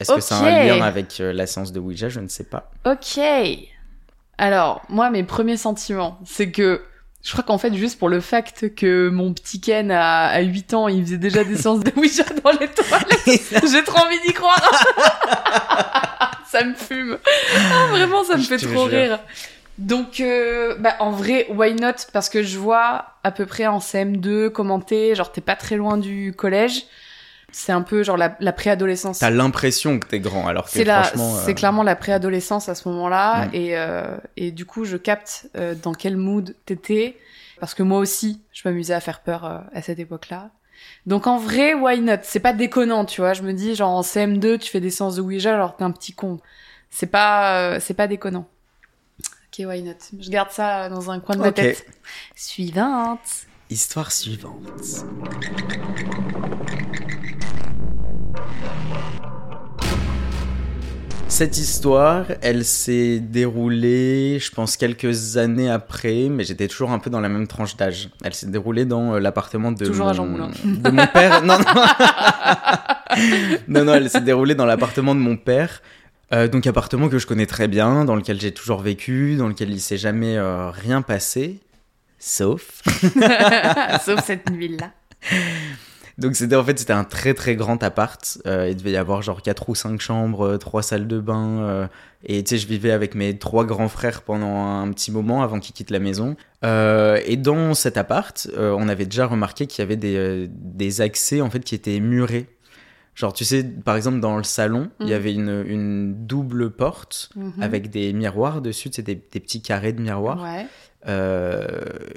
[0.00, 2.70] Est-ce que ça a un lien avec la séance de Ouija Je ne sais pas.
[2.86, 3.18] Ok.
[4.38, 6.82] Alors, moi, mes premiers sentiments, c'est que
[7.24, 10.74] je crois qu'en fait, juste pour le fait que mon petit Ken à, à 8
[10.74, 14.32] ans, il faisait déjà des séances de Ouija dans les toilettes, j'ai trop envie d'y
[14.32, 14.60] croire.
[16.46, 17.18] ça me fume.
[17.56, 18.98] Ah, vraiment, ça me Je fait trop jure.
[18.98, 19.18] rire.
[19.78, 21.92] Donc, euh, bah, en vrai, why not?
[22.12, 25.96] Parce que je vois à peu près en CM2 commenter, genre, t'es pas très loin
[25.98, 26.84] du collège.
[27.50, 29.20] C'est un peu genre la, la préadolescence.
[29.20, 31.36] T'as l'impression que t'es grand, alors que C'est franchement.
[31.36, 33.50] euh, c'est clairement la préadolescence à ce moment-là, Mm.
[33.54, 37.16] et euh, et du coup je capte euh, dans quel mood t'étais,
[37.58, 40.50] parce que moi aussi je m'amusais à faire peur euh, à cette époque-là.
[41.06, 42.18] Donc en vrai, why not?
[42.22, 43.32] C'est pas déconnant, tu vois.
[43.32, 45.90] Je me dis genre en CM2 tu fais des séances de Ouija alors t'es un
[45.90, 46.38] petit con.
[46.90, 48.46] C'est pas euh, c'est pas déconnant.
[49.20, 49.94] Ok, why not?
[50.20, 51.54] Je garde ça dans un coin de ma Ok.
[51.54, 51.86] tête.
[52.36, 53.46] Suivante.
[53.70, 54.62] Histoire suivante.
[61.38, 67.10] Cette histoire, elle s'est déroulée, je pense, quelques années après, mais j'étais toujours un peu
[67.10, 68.08] dans la même tranche d'âge.
[68.24, 70.10] Elle s'est déroulée dans euh, l'appartement de Toujours mon...
[70.10, 70.50] à Jean Moulin.
[70.64, 71.44] de mon père.
[71.44, 71.64] Non, non.
[73.68, 75.80] non, non, elle s'est déroulée dans l'appartement de mon père.
[76.32, 79.70] Euh, donc appartement que je connais très bien, dans lequel j'ai toujours vécu, dans lequel
[79.70, 81.60] il s'est jamais euh, rien passé,
[82.18, 82.82] sauf
[84.04, 84.90] Sauf cette nuit-là.
[86.18, 88.38] Donc c'était en fait c'était un très très grand appart.
[88.46, 91.60] Euh, il devait y avoir genre quatre ou cinq chambres, euh, trois salles de bain.
[91.62, 91.86] euh,
[92.24, 95.60] et tu sais je vivais avec mes trois grands frères pendant un petit moment avant
[95.60, 96.34] qu'ils quittent la maison.
[96.64, 100.46] Euh, et dans cet appart, euh, on avait déjà remarqué qu'il y avait des, euh,
[100.50, 102.46] des accès en fait qui étaient murés.
[103.14, 105.16] Genre tu sais par exemple dans le salon il y Mhm.
[105.16, 107.52] avait une, une double porte Mhm.
[107.62, 110.40] avec des miroirs dessus, c'est des, des petits carrés de miroirs.
[110.42, 110.66] Ouais.
[111.06, 111.68] Euh,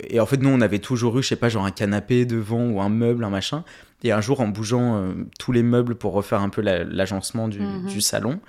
[0.10, 2.66] et en fait, nous, on avait toujours eu, je sais pas, genre un canapé devant
[2.66, 3.64] ou un meuble, un machin.
[4.04, 7.48] Et un jour, en bougeant euh, tous les meubles pour refaire un peu la- l'agencement
[7.48, 7.86] du, Mhm.
[7.86, 8.40] du salon,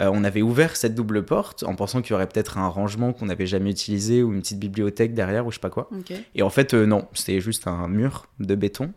[0.00, 3.12] euh, on avait ouvert cette double porte en pensant qu'il y aurait peut-être un rangement
[3.12, 5.88] qu'on n'avait jamais utilisé ou une petite bibliothèque derrière ou je sais pas quoi.
[6.36, 8.92] Et en fait, euh, non, c'était juste un mur de béton.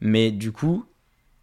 [0.00, 0.84] Mais du coup,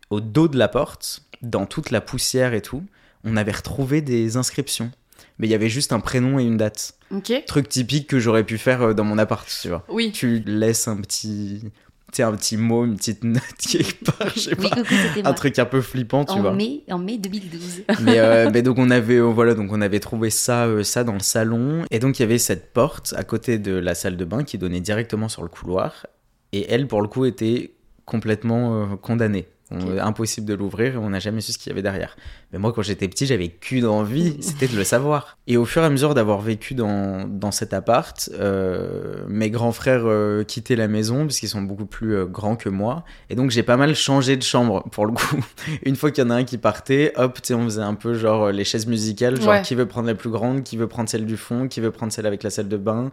[0.09, 2.83] au dos de la porte, dans toute la poussière et tout,
[3.23, 4.91] on avait retrouvé des inscriptions.
[5.37, 6.93] Mais il y avait juste un prénom et une date.
[7.11, 7.31] Ok.
[7.47, 9.83] Truc typique que j'aurais pu faire euh, dans mon appart, tu vois.
[9.89, 10.11] Oui.
[10.11, 11.69] Tu laisses un petit, tu
[12.13, 14.75] sais, un petit mot, une petite note quelque part, je sais Oui, pas.
[14.75, 14.93] coucou,
[15.23, 16.53] Un truc un peu flippant, tu en vois.
[16.53, 17.83] mai, en mai 2012.
[18.01, 21.03] Mais, euh, mais donc on avait euh, voilà donc on avait trouvé ça euh, ça
[21.03, 24.17] dans le salon et donc il y avait cette porte à côté de la salle
[24.17, 26.05] de bain qui donnait directement sur le couloir
[26.51, 27.71] et elle pour le coup était
[28.05, 29.47] complètement euh, condamnée.
[29.71, 29.99] On-.
[29.99, 32.17] Impossible de l'ouvrir et on n'a jamais su ce qu'il y avait derrière.
[32.51, 35.37] Mais moi quand j'étais petit j'avais qu'une envie, c'était de le savoir.
[35.47, 39.71] Et au fur et à mesure d'avoir vécu dans, dans cet appart, euh, mes grands
[39.71, 43.51] frères euh, quittaient la maison puisqu'ils sont beaucoup plus euh, grands que moi et donc
[43.51, 45.39] j'ai pas mal changé de chambre pour le coup.
[45.83, 47.95] Une fois qu'il y en a un qui partait, hop, tu sais, on faisait un
[47.95, 49.61] peu genre les chaises musicales, genre Ouais.
[49.63, 52.11] qui veut prendre la plus grande, qui veut prendre celle du fond, qui veut prendre
[52.11, 53.09] celle avec la salle de bain,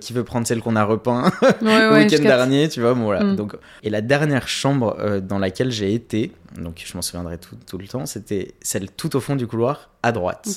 [0.00, 2.94] qui veut prendre celle qu'on a repeint Ouais, le ouais, week-end dernier, tu vois.
[2.94, 3.24] Bon, voilà.
[3.24, 3.36] Mm.
[3.36, 7.78] Donc, et la dernière chambre dans laquelle j'ai été, donc je m'en souviendrai tout, tout
[7.78, 10.48] le temps, c'était celle tout au fond du couloir à droite.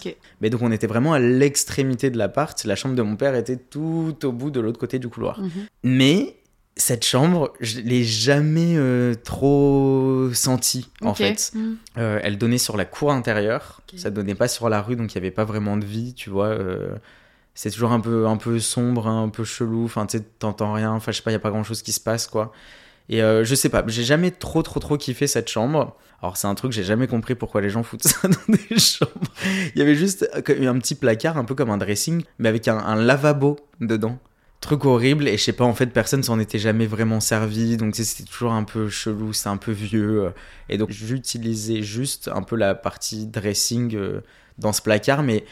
[0.42, 2.64] Mais donc on était vraiment à l'extrémité de l'appart.
[2.66, 5.40] La chambre de mon père était tout au bout de l'autre côté du couloir.
[5.40, 5.50] Mhm.
[5.84, 6.38] Mais
[6.76, 11.52] cette chambre, je l'ai jamais euh, trop sentie en fait.
[11.54, 11.74] Mm.
[12.00, 14.00] Euh, elle donnait sur la cour intérieure, Ok.
[14.00, 16.32] ça donnait pas sur la rue, donc il y avait pas vraiment de vie, tu
[16.32, 16.48] vois.
[16.48, 16.96] euh,
[17.56, 19.86] c'est toujours un peu, un peu sombre, un peu chelou.
[19.86, 20.92] Enfin, tu sais, t'entends rien.
[20.92, 22.52] Enfin, je sais pas, il y a pas grand chose qui se passe, quoi.
[23.10, 25.96] Et euh, je sais pas, j'ai jamais trop, trop, trop kiffé cette chambre.
[26.22, 29.12] Alors, c'est un truc, j'ai jamais compris pourquoi les gens foutent ça dans des chambres.
[29.76, 32.68] Il y avait juste euh, un petit placard, un peu comme un dressing, mais avec
[32.68, 34.18] un, un lavabo dedans.
[34.62, 37.96] Truc horrible, et je sais pas, en fait, personne s'en était jamais vraiment servi, donc
[37.98, 40.24] c'était toujours un peu chelou, c'est un peu vieux.
[40.24, 40.30] euh,
[40.70, 43.98] Et donc, j'utilisais juste un peu la partie dressing
[44.58, 45.44] dans ce placard, mais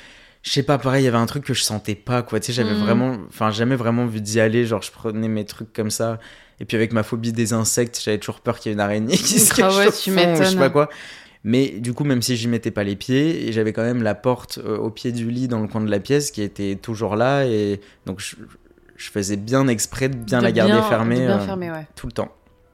[0.44, 2.40] je sais pas, pareil, il y avait un truc que je sentais pas, quoi.
[2.40, 2.80] Tu sais, j'avais Mhm.
[2.84, 6.20] vraiment, enfin, jamais vraiment vu d'y aller, genre, je prenais mes trucs comme ça.
[6.60, 9.18] Et puis, avec ma phobie des insectes, j'avais toujours peur qu'il y ait une araignée
[9.18, 10.90] qui se cache ouais, tu fond, je sais pas quoi.
[11.44, 14.60] Mais du coup, même si j'y mettais pas les pieds, j'avais quand même la porte
[14.64, 17.46] euh, au pied du lit dans le coin de la pièce qui était toujours là,
[17.46, 18.36] et donc je,
[18.96, 21.88] je faisais bien exprès de bien De la garder bien- fermée bien euh, fermée, ouais.
[21.96, 22.32] tout le temps.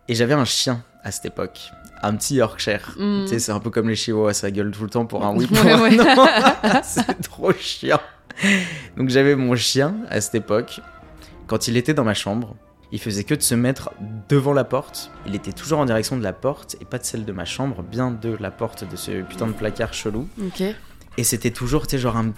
[0.09, 1.69] Et j'avais un chien à cette époque,
[2.03, 2.95] un petit Yorkshire.
[2.97, 3.23] Mm.
[3.23, 5.35] Tu sais, c'est un peu comme les chihuahuas, ça gueule tout le temps pour un
[5.37, 5.95] oui, pour Ouais, un ouais.
[5.95, 6.05] non.
[6.83, 7.99] c'est trop chiant.
[8.97, 10.79] Donc j'avais mon chien à cette époque.
[11.47, 12.55] Quand il était dans ma chambre,
[12.91, 13.91] il faisait que de se mettre
[14.29, 15.11] devant la porte.
[15.25, 17.83] Il était toujours en direction de la porte et pas de celle de ma chambre,
[17.83, 20.27] bien de la porte de ce putain de placard chelou.
[20.45, 20.63] Ok.
[21.19, 22.31] Et c'était toujours, tu sais, genre un...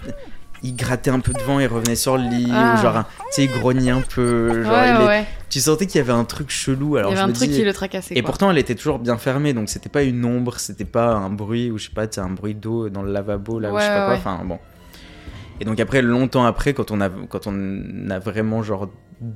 [0.62, 2.74] Il grattait un peu devant et revenait sur le lit, Ah.
[2.76, 4.62] ou genre, un- tu sais, il grognait un peu.
[4.62, 5.26] Genre, ouais, il est- ouais.
[5.48, 6.96] Tu sentais qu'il y avait un truc chelou.
[6.96, 8.14] Alors Il y je avait un me truc dis- qui le tracassait.
[8.14, 8.26] et quoi.
[8.26, 11.70] pourtant, elle était toujours bien fermée, donc c'était pas une ombre, c'était pas un bruit,
[11.70, 13.82] ou je sais pas, tu sais, un bruit d'eau dans le lavabo, là, ou je
[13.82, 14.58] sais pas quoi, enfin bon.
[15.60, 18.88] Et donc après, longtemps après, quand on a, quand on a vraiment genre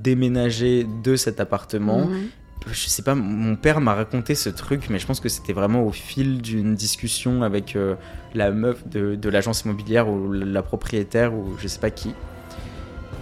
[0.04, 2.26] déménagé de cet appartement, Mhm.
[2.66, 5.82] Je sais pas, mon père m'a raconté ce truc, mais je pense que c'était vraiment
[5.82, 7.94] au fil d'une discussion avec euh,
[8.34, 12.14] la meuf de, de l'agence immobilière ou la propriétaire ou je sais pas qui.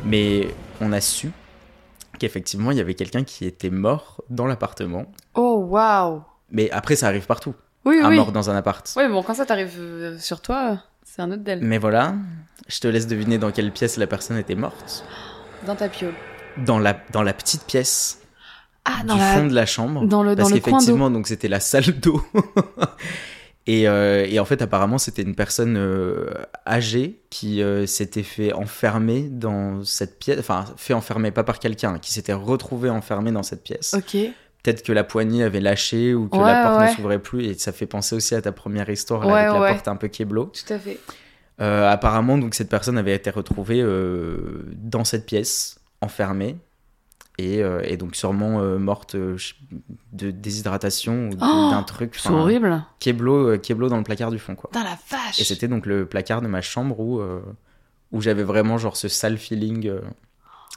[0.05, 0.49] Mais
[0.81, 1.31] on a su
[2.19, 5.07] qu'effectivement, il y avait quelqu'un qui était mort dans l'appartement.
[5.35, 6.23] Oh, waouh.
[6.51, 7.55] Mais après, ça arrive partout.
[7.85, 8.17] Oui, Un oui.
[8.17, 8.89] mort dans un appart.
[8.97, 11.61] Ouais, bon, quand ça t'arrive euh, sur toi, c'est un autre d'elle.
[11.63, 12.15] Mais voilà,
[12.69, 15.05] je te laisse deviner dans quelle pièce la personne était morte.
[15.67, 16.15] Dans ta piole.
[16.59, 18.21] Dans la, dans la petite pièce
[18.85, 19.35] Ah, du dans, la...
[19.35, 20.07] fond de la chambre.
[20.07, 22.21] dans le, Parce qu'effectivement, donc c'était la salle d'eau.
[23.67, 26.31] et, euh, et en fait, apparemment, c'était une personne euh,
[26.67, 30.39] âgée qui euh, s'était fait enfermer dans cette pièce.
[30.41, 33.95] Enfin, fait enfermer, pas par quelqu'un, qui s'était retrouvé enfermé dans cette pièce.
[33.95, 34.17] Ok.
[34.63, 36.91] Peut-être que la poignée avait lâché ou que Ouais, la porte ouais.
[36.91, 37.45] ne s'ouvrait plus.
[37.47, 39.97] Et ça fait penser aussi à ta première histoire là, Ouais, avec la porte un
[39.97, 40.47] peu kéblo.
[40.47, 40.99] Tout à fait.
[41.59, 43.85] Apparemment, donc cette personne avait été retrouvée
[44.75, 46.57] dans cette pièce, enfermée,
[47.39, 49.37] et, euh, et donc sûrement euh, morte euh,
[50.13, 52.15] de déshydratation ou Oh, d'un truc.
[52.17, 52.85] C'est horrible.
[53.01, 54.71] Keblo, euh, Keblo dans le placard du fond, quoi.
[54.71, 55.41] Putain, la vache.
[55.41, 57.21] Et c'était donc le placard de ma chambre où,
[58.13, 59.91] où j'avais vraiment genre ce sale feeling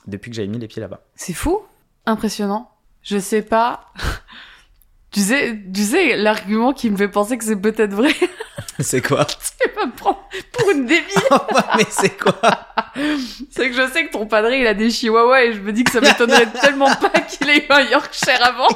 [0.08, 1.02] depuis que j'avais mis les pieds là-bas.
[1.16, 1.60] C'est fou.
[2.06, 2.70] Impressionnant.
[3.02, 3.92] Je sais pas.
[5.16, 8.14] Tu sais, tu sais l'argument qui me fait penser que c'est peut-être vrai.
[8.82, 10.20] c'est quoi Tu vas me prendre
[10.52, 11.06] pour une débile.
[11.78, 12.36] Mais c'est quoi
[13.50, 15.86] C'est que je sais que ton padré, il a des chihuahuas et je me dis
[15.86, 18.68] que ça m'étonnerait tellement pas qu'il ait eu un Yorkshire avant.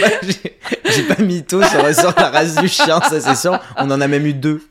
[0.00, 3.60] Bah, j'ai- pas mytho sur, sur la race du chien, ça c'est sûr.
[3.76, 4.66] On en a même eu deux.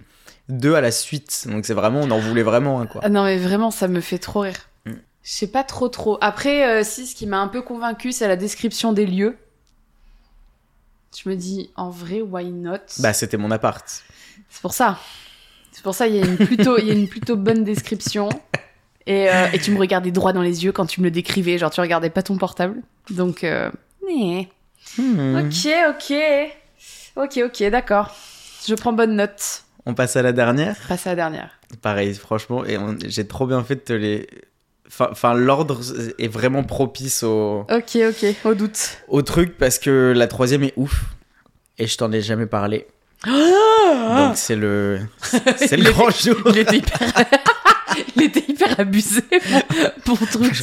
[0.50, 1.46] Deux à la suite.
[1.48, 3.02] Donc c'est vraiment, on en voulait vraiment un, quoi.
[3.04, 4.58] Ah non, mais vraiment, ça me fait trop rire.
[4.88, 4.94] Mm.
[5.22, 6.18] Je sais pas trop trop.
[6.22, 9.38] Après, euh, si, ce qui m'a un peu convaincu, c'est la description des lieux.
[11.24, 12.78] Je me dis, en vrai, why not?
[13.00, 13.86] Bah, c'était mon appart.
[14.50, 15.00] C'est pour ça.
[15.72, 18.30] C'est pour ça, il y a une plutôt, il y a une plutôt bonne description.
[19.06, 21.58] Et, euh, et tu me regardais droit dans les yeux quand tu me le décrivais,
[21.58, 22.82] genre tu regardais pas ton portable.
[23.10, 23.72] Donc, euh,
[24.98, 25.36] Hmm.
[25.38, 26.14] ok, ok,
[27.18, 28.16] ok, ok, d'accord.
[28.68, 29.64] Je prends bonne note.
[29.86, 30.76] On passe à la dernière.
[30.88, 31.52] Passe à la dernière.
[31.82, 34.28] Pareil, franchement, et j'ai trop bien fait de te les.
[35.00, 35.80] Enfin, l'ordre
[36.18, 38.98] est vraiment propice au, Ok, ok, au doute.
[39.10, 41.06] au truc parce que la troisième est ouf.
[41.78, 42.88] Et je t'en ai jamais parlé.
[43.26, 45.00] Ah Donc c'est le,
[45.58, 46.38] c'est le grand jour.
[46.48, 47.00] Il était hyper,
[48.16, 49.22] il était hyper abusé
[50.06, 50.54] pour, pour truc.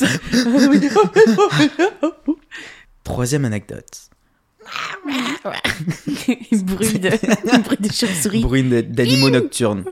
[3.04, 3.84] Troisième anecdote.
[6.52, 7.10] bruit de,
[7.62, 8.40] bruit de chauve-souris.
[8.42, 9.84] Bruit d'animaux nocturnes.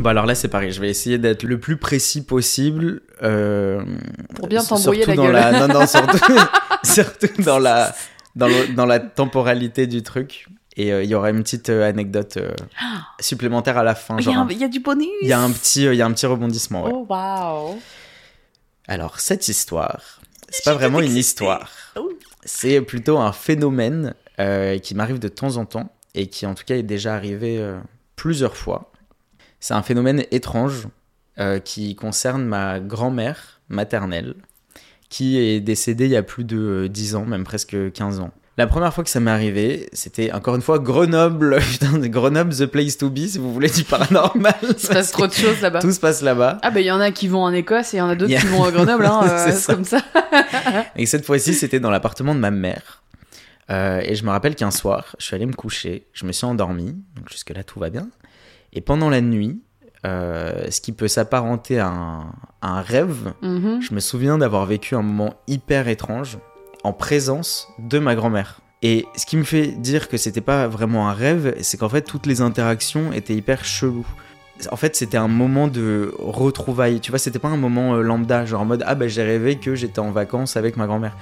[0.00, 3.02] Bon alors là c'est pareil, je vais essayer d'être le plus précis possible.
[3.22, 3.84] euh,
[4.36, 5.32] Pour bien t'embrouiller la dans gueule.
[5.32, 5.52] La...
[5.66, 6.34] Non non surtout,
[6.84, 7.94] surtout dans la
[8.36, 10.46] dans, le- dans la temporalité du truc.
[10.76, 12.52] Et euh, il y aura une petite euh, anecdote euh,
[13.20, 14.16] supplémentaire à la fin.
[14.20, 14.32] Il y,
[14.62, 15.08] a y du bonus.
[15.22, 16.84] il y a un petit, y a un petit rebondissement.
[16.84, 16.92] ouais.
[16.94, 17.80] Oh waouh.
[18.86, 20.00] Alors, cette histoire,
[20.48, 21.68] c'est pas vraiment une histoire.
[21.96, 22.12] Oh.
[22.44, 24.14] C'est plutôt un phénomène
[24.82, 27.60] qui m'arrive de temps en temps et qui, en tout cas, est déjà arrivé
[28.16, 28.92] plusieurs fois.
[29.60, 30.88] C'est un phénomène étrange
[31.38, 34.34] euh, qui concerne ma grand-mère maternelle
[35.08, 38.30] qui est décédée il y a plus de euh, 10 ans, même presque 15 ans.
[38.58, 42.66] La première fois que ça m'est arrivé, c'était encore une fois Grenoble, putain, Grenoble, the
[42.66, 44.54] place to be, si vous voulez du paranormal.
[44.62, 45.78] Il se passe trop de choses là-bas.
[45.80, 46.58] Tout se passe là-bas.
[46.62, 48.16] Ah bah il y en a qui vont en Écosse et il y en a
[48.16, 49.74] d'autres qui vont à Grenoble, hein, euh, ça.
[49.74, 50.00] comme ça.
[50.96, 53.04] Et cette fois-ci, c'était dans l'appartement de ma mère.
[53.70, 56.46] Euh, et je me rappelle qu'un soir, je suis allé me coucher, je me suis
[56.46, 58.08] endormi, donc jusque-là tout va bien.
[58.72, 59.60] Et pendant la nuit,
[60.06, 62.20] euh, ce qui peut s'apparenter à un,
[62.62, 63.80] à un rêve, Mhm.
[63.80, 66.38] je me souviens d'avoir vécu un moment hyper étrange
[66.84, 68.60] en présence de ma grand-mère.
[68.82, 72.02] Et ce qui me fait dire que c'était pas vraiment un rêve, c'est qu'en fait
[72.02, 74.06] toutes les interactions étaient hyper cheloues.
[74.70, 77.00] En fait, c'était un moment de retrouvailles.
[77.00, 79.56] Tu vois, c'était pas un moment euh, lambda, genre en mode ah bah j'ai rêvé
[79.56, 81.16] que j'étais en vacances avec ma grand-mère.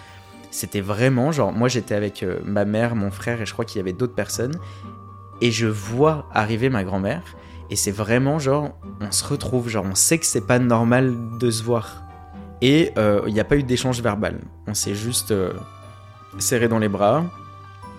[0.51, 3.78] C'était vraiment genre moi j'étais avec euh, ma mère, mon frère et je crois qu'il
[3.78, 4.59] y avait d'autres personnes
[5.41, 7.22] et je vois arriver ma grand-mère
[7.70, 8.70] et c'est vraiment genre
[9.01, 12.03] on se retrouve, genre on sait que c'est pas normal de se voir.
[12.62, 14.41] Et euh, il n'y a pas eu d'échange verbal.
[14.66, 15.53] On s'est juste euh,
[16.39, 17.24] serré dans les bras,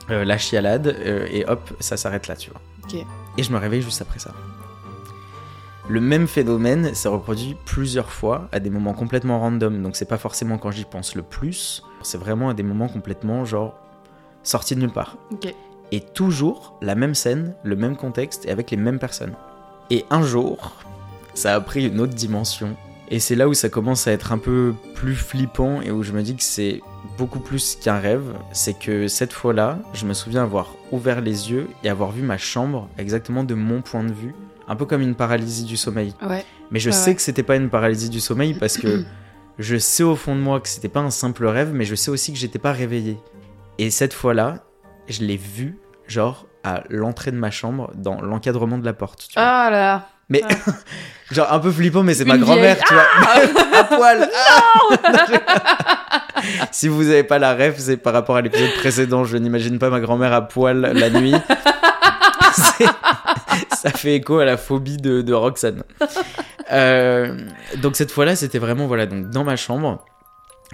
[0.10, 2.62] euh, la chialade, euh, et hop, ça s'arrête là, tu vois.
[3.38, 4.32] Et je me réveille juste après ça.
[5.90, 9.82] Le même phénomène s'est reproduit plusieurs fois à des moments complètement random.
[9.82, 13.46] Donc c'est pas forcément quand j'y pense le plus, c'est vraiment à des moments complètement
[13.46, 13.76] genre
[14.44, 15.18] sortis de nulle part.
[15.32, 15.54] Ok.
[15.92, 19.34] Et toujours la même scène, le même contexte et avec les mêmes personnes.
[19.90, 20.74] Et un jour,
[21.34, 22.76] ça a pris une autre dimension.
[23.10, 26.12] Et c'est là où ça commence à être un peu plus flippant et où je
[26.12, 26.82] me dis que c'est
[27.18, 28.34] beaucoup plus qu'un rêve.
[28.52, 32.38] C'est que cette fois-là, je me souviens avoir ouvert les yeux et avoir vu ma
[32.38, 34.36] chambre exactement de mon point de vue.
[34.68, 36.14] Un peu comme une paralysie du sommeil.
[36.28, 36.44] Ouais.
[36.70, 37.16] Mais je Ouais, sais ouais.
[37.16, 39.06] que c'était pas une paralysie du sommeil parce que
[39.58, 42.12] je sais au fond de moi que c'était pas un simple rêve, mais je sais
[42.12, 43.18] aussi que j'étais pas réveillé.
[43.78, 44.66] Et cette fois-là,
[45.08, 45.78] je l'ai vu,
[46.08, 49.28] genre, à l'entrée de ma chambre, dans l'encadrement de la porte.
[49.30, 49.44] tu vois.
[49.44, 50.08] Ah là là.
[50.30, 50.42] mais,
[51.32, 53.06] genre, un peu flippant, mais c'est ma grand-mère, tu vois.
[53.80, 54.30] à poil.
[54.36, 54.72] Ah
[56.72, 59.24] si vous avez pas la ref, c'est par rapport à l'épisode précédent.
[59.24, 61.36] Je n'imagine pas ma grand-mère à poil la nuit.
[63.76, 65.84] Ça fait écho à la phobie de, de Roxane.
[66.72, 67.38] Euh,
[67.78, 70.04] donc cette fois-là, c'était vraiment voilà donc dans ma chambre,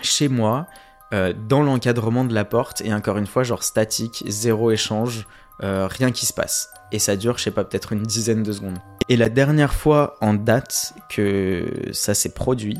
[0.01, 0.67] chez moi,
[1.13, 5.27] euh, dans l'encadrement de la porte et encore une fois genre statique, zéro échange,
[5.61, 6.73] euh, rien qui se passe.
[6.91, 8.79] Et ça dure, je sais pas, peut-être une dizaine de secondes.
[9.09, 12.79] Et la dernière fois en date que ça s'est produit,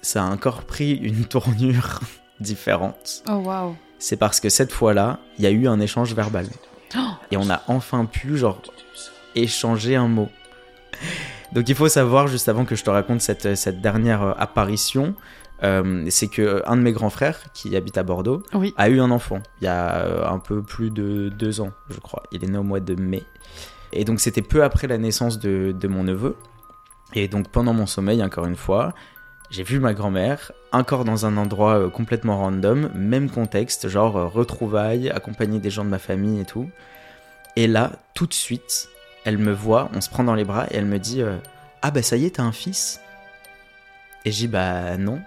[0.00, 1.98] ça a encore pris une tournure
[2.38, 3.24] différente.
[3.28, 3.74] Oh waouh.
[3.98, 6.46] C'est parce que cette fois-là, il y a eu un échange verbal.
[6.96, 6.98] Oh.
[7.32, 8.62] Et on a enfin pu, genre,
[9.34, 10.28] échanger un mot.
[11.52, 15.14] Donc il faut savoir, juste avant que je te raconte cette, cette dernière apparition,
[15.62, 18.74] euh, c'est que euh, un de mes grands frères, qui habite à Bordeaux, Oui.
[18.76, 22.00] a eu un enfant il y a euh, un peu plus de deux ans, je
[22.00, 22.22] crois.
[22.32, 23.22] Il est né au mois de mai.
[23.92, 26.36] Et donc c'était peu après la naissance de, de mon neveu.
[27.14, 28.94] Et donc pendant mon sommeil, encore une fois,
[29.50, 35.58] j'ai vu ma grand-mère, encore dans un endroit complètement random, même contexte, genre retrouvailles, accompagnée
[35.60, 36.70] des gens de ma famille et tout.
[37.56, 38.88] Et là, tout de suite,
[39.24, 41.36] elle me voit, on se prend dans les bras et elle me dit euh,
[41.82, 42.98] Ah bah ça y est, t'as un fils?
[44.24, 45.20] Et j'ai Bah non.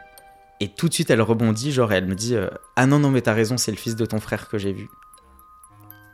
[0.62, 3.12] Et tout de suite, elle rebondit, genre, et elle me dit euh, Ah non, non,
[3.12, 4.89] mais t'as raison, c'est le fils de ton frère que j'ai vu.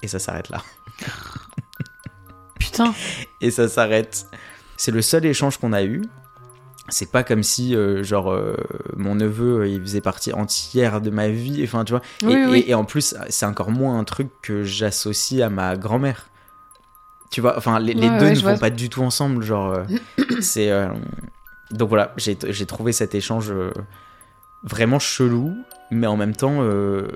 [0.02, 0.64] Et ça s'arrête là.
[2.60, 2.94] putain.
[3.42, 4.26] et ça s'arrête.
[4.78, 6.02] C'est le seul échange qu'on a eu.
[6.90, 8.56] C'est pas comme si, euh, genre, euh,
[8.98, 11.62] mon neveu, il faisait partie entière de ma vie.
[11.64, 12.02] Enfin, tu vois.
[12.22, 12.60] Et, Oui, oui.
[12.60, 16.28] et- et en plus, c'est encore moins un truc que j'associe à ma grand-mère.
[17.30, 18.58] Tu vois, enfin, les, deux ouais, ne vont vois.
[18.58, 19.44] pas du tout ensemble.
[19.44, 19.84] Genre,
[20.42, 20.70] c'est.
[21.70, 23.54] Donc voilà, j'ai trouvé cet échange
[24.64, 25.56] vraiment chelou,
[25.90, 27.08] mais en même temps euh,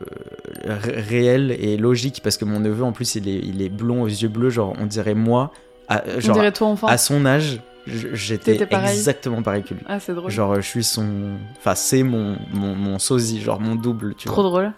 [0.66, 4.02] ré- réel et logique, parce que mon neveu, en plus, il est, il est blond
[4.04, 5.52] aux yeux bleus, genre, on dirait moi,
[5.88, 9.84] à, On genre, dirait toi à son âge, j'étais exactement pareil que lui.
[9.88, 10.32] Ah, c'est drôle.
[10.32, 11.38] Genre, je suis son.
[11.58, 14.50] Enfin, c'est mon, mon, mon sosie, genre mon double, tu Trop vois.
[14.50, 14.74] drôle.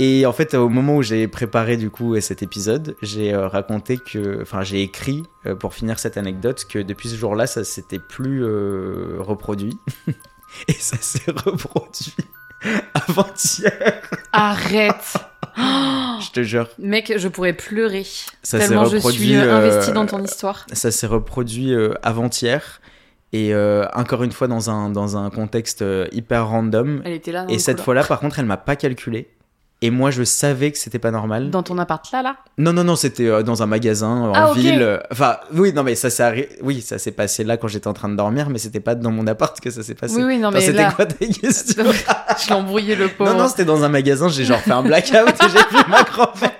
[0.00, 3.96] Et en fait, au moment où j'ai préparé du coup cet épisode, j'ai euh, raconté
[3.98, 4.42] que.
[4.42, 8.42] Enfin, j'ai écrit, euh, pour finir cette anecdote, que depuis ce jour-là, ça s'était plus
[8.44, 9.78] euh, reproduit.
[10.68, 12.14] Et ça s'est reproduit
[12.94, 14.00] avant-hier.
[14.32, 15.16] Arrête.
[15.56, 16.68] Je te jure.
[16.78, 18.04] Mec, je pourrais pleurer.
[18.42, 19.26] Ça s'est tellement je reproduit.
[19.26, 20.66] suis euh, euh, investie dans ton histoire.
[20.72, 22.80] Ça s'est reproduit euh, avant-hier.
[23.32, 27.02] Et euh, encore une fois, dans un, dans un contexte hyper random.
[27.04, 27.46] Elle était là.
[27.48, 29.28] Et cette fois-là, par contre, elle m'a pas calculé.
[29.86, 31.50] Et moi, je savais que c'était pas normal.
[31.50, 34.50] Dans ton appart là, là Non, non, non, c'était euh, dans un magasin en Ah,
[34.50, 34.56] ok.
[34.56, 34.80] ville.
[34.80, 37.86] euh, Enfin, oui, non, mais ça s'est arri- oui, ça s'est passé là quand j'étais
[37.88, 40.16] en train de dormir, mais c'était pas dans mon appart que ça s'est passé.
[40.16, 40.92] Oui, oui, non, Enfin, mais c'était là.
[40.92, 41.84] quoi ta question
[42.42, 43.30] je l'ai embrouillé le pauvre.
[43.30, 44.28] Non, non, c'était dans un magasin.
[44.28, 46.52] J'ai genre fait un blackout et j'ai vu ma grand-mère.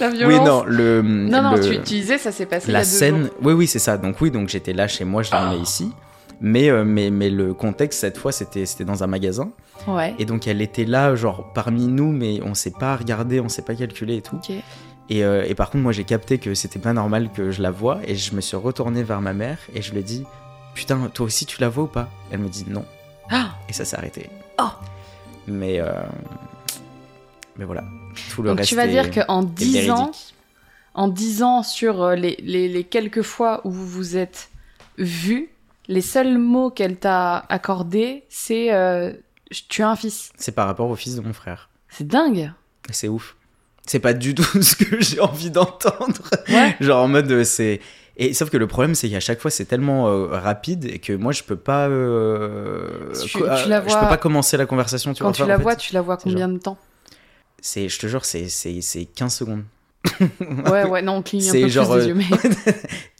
[0.00, 1.02] La Oui, non, le.
[1.02, 3.22] Non, non, le- tu, tu disais, ça s'est passé il y la a deux scène.
[3.24, 3.30] jours.
[3.42, 3.96] Oui, oui, c'est ça.
[3.96, 5.92] Donc oui, donc j'étais là chez moi, je dormais ici.
[6.40, 9.50] Mais, euh, mais, mais le contexte cette fois, c'était dans un magasin.
[9.86, 10.14] Ouais.
[10.18, 13.62] Et donc elle était là, genre parmi nous, mais on s'est pas regardé, on s'est
[13.62, 14.36] pas calculé et tout.
[14.36, 14.50] Ok.
[15.10, 17.70] Et, euh, et par contre, moi j'ai capté que c'était pas normal que je la
[17.70, 20.24] voie et je me suis retourné vers ma mère et je lui ai dit
[20.74, 22.08] Putain, toi aussi tu la vois ou pas?
[22.30, 22.84] Elle me dit non.
[23.30, 24.30] Ah Et ça s'est arrêté.
[24.60, 24.68] Oh.
[25.46, 25.92] Mais, euh,
[27.56, 27.84] mais voilà.
[28.30, 30.10] Tout le Donc reste tu vas est- dire qu'en est 10 ans,
[30.94, 34.50] en 10 ans sur les, les, les quelques fois où vous vous êtes
[34.98, 35.50] vus,
[35.90, 39.12] les seuls mots qu'elle t'a accordés, c'est euh,
[39.68, 40.30] tu as un fils.
[40.36, 41.68] C'est par rapport au fils de mon frère.
[41.88, 42.52] C'est dingue.
[42.90, 43.36] C'est ouf.
[43.86, 46.22] C'est pas du tout ce que j'ai envie d'entendre.
[46.48, 46.76] Ouais.
[46.80, 47.80] Genre en mode euh, c'est.
[48.16, 51.12] Et sauf que le problème c'est qu'à chaque fois c'est tellement euh, rapide et que
[51.12, 51.88] moi je peux pas.
[51.88, 55.12] euh, Tu- la Je vois- peux pas commencer la conversation.
[55.12, 56.78] Tu Quand vois, tu la en fait, vois, tu la vois combien de temps?
[57.60, 59.64] C'est, je te jure, c'est, c'est, c'est 15 secondes.
[60.70, 62.24] Ouais, ouais, non, on cligne un C'est peu genre, plus des yeux, mais...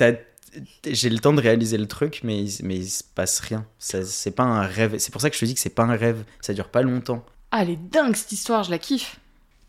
[0.86, 3.64] J'ai le temps de réaliser le truc, mais, il- mais il se passe rien.
[3.78, 4.96] Ça- c'est pas un rêve.
[4.98, 6.24] C'est pour ça que je te dis que c'est pas un rêve.
[6.40, 7.24] Ça dure pas longtemps.
[7.52, 9.16] Ah, elle est dingue cette histoire, je la kiffe.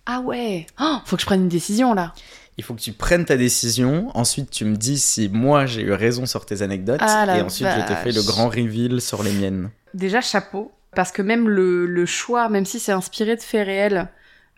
[0.06, 0.66] Ah ouais.
[0.80, 2.14] Oh, faut que je prenne une décision là.
[2.58, 4.10] Il faut que tu prennes ta décision.
[4.16, 7.00] Ensuite, tu me dis si moi j'ai eu raison sur tes anecdotes.
[7.02, 9.70] Ah, et ensuite, je te fais le grand reveal sur les miennes.
[9.94, 10.72] Déjà, chapeau.
[10.96, 14.10] Parce que même le, le choix, même si c'est inspiré de faits réels,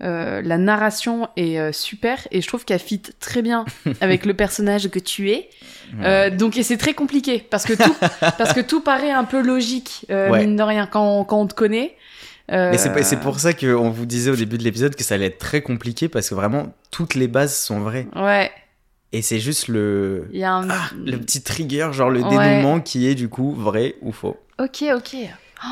[0.03, 3.65] euh, la narration est euh, super et je trouve qu'elle fit très bien
[4.01, 5.49] avec le personnage que tu es.
[6.01, 7.95] Euh, donc, et c'est très compliqué parce que tout,
[8.37, 10.39] parce que tout paraît un peu logique, Ouais.
[10.45, 11.95] mine de rien, quand, quand on te connaît.
[12.51, 15.37] Mais c'est, pour ça qu'on vous disait au début de l'épisode que ça allait être
[15.39, 18.07] très compliqué parce que vraiment toutes les bases sont vraies.
[18.15, 18.51] Ouais,
[19.13, 20.69] Et c'est juste le, il y a un.
[20.69, 22.29] ah, le petit trigger, genre le Ouais.
[22.29, 24.37] dénouement qui est du coup vrai ou faux.
[24.59, 25.15] Ok, ok.
[25.65, 25.67] Oh.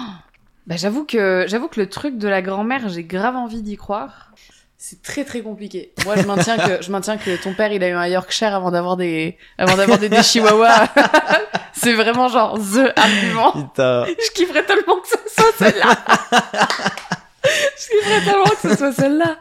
[0.72, 4.32] Bah, j'avoue que j'avoue que le truc de la grand-mère, j'ai grave envie d'y croire.
[4.78, 5.92] C'est très très compliqué.
[6.06, 8.72] Moi, je maintiens que je maintiens que ton père, il a eu un Yorkshire avant
[8.72, 10.88] d'avoir des avant d'avoir des, des Chihuahuas.
[11.74, 13.70] C'est vraiment genre the argument.
[13.76, 15.98] T'a- Je kifferais tellement que ce soit celle-là.
[17.44, 19.38] je kifferais tellement que ce soit celle-là.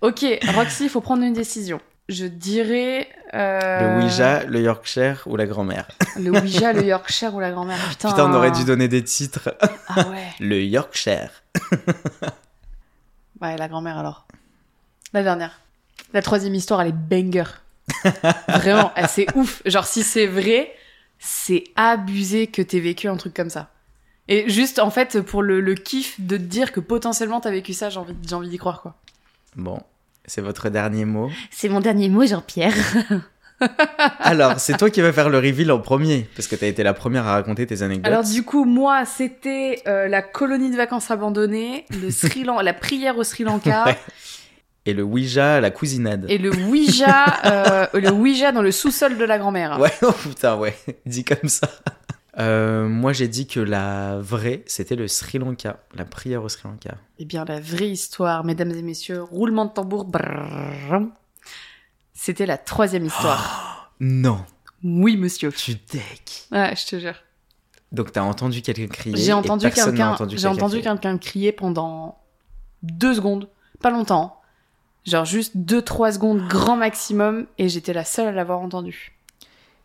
[0.00, 0.24] Ok,
[0.56, 1.80] Roxy, il faut prendre une décision.
[2.08, 5.88] Je dirais euh, Le Ouija, le Yorkshire ou la grand-mère.
[6.20, 7.78] le Ouija, le Yorkshire ou la grand-mère.
[7.88, 8.10] Putain.
[8.10, 9.56] Putain, on aurait dû donner des titres.
[9.88, 10.28] Ah ouais.
[10.40, 11.30] Le Yorkshire.
[13.42, 14.26] Ouais, la grand-mère alors.
[15.12, 15.60] La dernière.
[16.14, 17.44] La troisième histoire, elle est banger.
[18.48, 19.60] Vraiment, elle c'est ouf.
[19.66, 20.72] Genre, si c'est vrai,
[21.18, 23.68] c'est abusé que t'aies vécu un truc comme ça.
[24.28, 27.74] Et juste, en fait, pour le, le kiff de te dire que potentiellement t'as vécu
[27.74, 28.96] ça, j'ai envie, j'ai envie d'y croire, quoi.
[29.54, 29.82] Bon,
[30.26, 31.30] c'est votre dernier mot.
[31.50, 32.74] C'est mon dernier mot, Jean-Pierre.
[34.20, 36.92] Alors, c'est toi qui vas faire le reveal en premier, parce que t'as été la
[36.92, 38.06] première à raconter tes anecdotes.
[38.12, 42.74] Alors, du coup, moi, c'était euh, la colonie de vacances abandonnée, le Sri Lan- la
[42.74, 43.84] prière au Sri Lanka.
[43.86, 43.98] Ouais.
[44.84, 46.26] Et le Ouija, la cousinade.
[46.28, 49.80] Et le Ouija, euh, le Ouija dans le sous-sol de la grand-mère.
[49.80, 51.68] Ouais, oh putain, ouais, dit comme ça.
[52.38, 56.68] Euh, moi, j'ai dit que la vraie, c'était le Sri Lanka, la prière au Sri
[56.68, 56.96] Lanka.
[57.18, 60.06] Eh bien, la vraie histoire, mesdames et messieurs, roulement de tambour.
[62.12, 63.72] C'était la troisième histoire.
[63.98, 64.44] Non,
[64.84, 65.50] Oui, monsieur.
[65.50, 66.48] tu deck.
[66.52, 67.14] Ouais, je te jure.
[67.92, 69.16] Donc, t'as entendu quelqu'un crier.
[69.16, 70.82] J'ai entendu quelqu'un, j'ai entendu crier.
[70.82, 72.18] quelqu'un crier pendant
[72.82, 73.48] deux secondes,
[73.80, 74.42] pas longtemps.
[75.06, 79.15] Genre juste 2-3 secondes grand maximum et j'étais la seule à l'avoir entendu.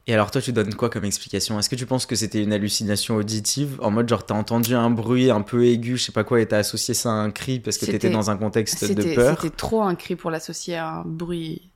[0.07, 1.59] Et alors toi, tu donnes quoi comme explication?
[1.59, 3.77] Est-ce que tu penses que c'était une hallucination auditive?
[3.81, 6.47] En mode genre t'as entendu un bruit un peu aigu, je sais pas quoi, et
[6.47, 9.39] t'as associé ça à un cri parce que t'étais dans un contexte de peur?
[9.39, 11.69] c'était trop un cri pour l'associer à un bruit.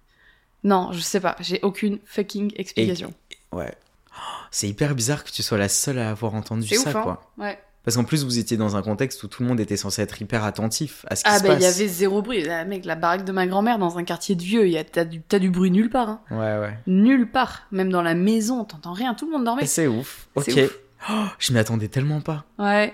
[0.63, 3.13] Non, je sais pas, j'ai aucune fucking explication.
[3.51, 3.71] Ouais.
[4.11, 7.01] Oh, C'est hyper bizarre que tu sois la seule à avoir entendu ça, ouf, hein
[7.03, 7.31] quoi.
[7.37, 7.59] Ouais.
[7.85, 10.19] Parce qu'en plus, vous étiez dans un contexte où tout le monde était censé être
[10.21, 11.75] hyper attentif à ce qui Ah se bah il y passe.
[11.75, 12.49] avait zéro bruit.
[12.49, 14.83] Ah, mec, la baraque de ma grand-mère dans un quartier de vieux, il y a
[14.83, 16.09] t'as du, t'as du bruit nulle part.
[16.09, 16.19] Hein.
[16.31, 16.77] Ouais, ouais.
[16.87, 17.67] Nulle part.
[17.71, 19.13] Même dans la maison, t'entends rien.
[19.13, 19.65] Tout le monde dormait.
[19.67, 20.27] C'est ouf.
[20.35, 20.47] Ok.
[20.47, 20.71] Ouf.
[21.09, 22.45] Oh, je m'y attendais tellement pas.
[22.57, 22.91] Ouais.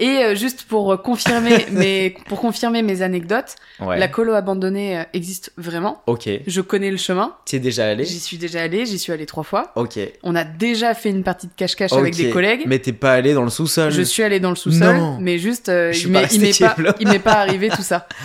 [0.00, 3.98] Et euh, juste pour confirmer mes pour confirmer mes anecdotes, Ouais.
[3.98, 6.02] la colo abandonnée euh, existe vraiment.
[6.06, 6.28] Ok.
[6.46, 7.34] Je connais le chemin.
[7.44, 8.86] T'y es déjà allé J'y suis déjà allée.
[8.86, 9.70] J'y suis allée trois fois.
[9.76, 9.98] Ok.
[10.24, 12.62] On a déjà fait une partie de cache-cache avec des collègues.
[12.66, 15.68] Mais t'es pas allé dans le sous-sol Je suis allée dans le sous-sol, mais juste
[15.68, 16.92] euh, il pas m'est pas, bleus.
[17.00, 18.08] il m'est pas arrivé tout ça.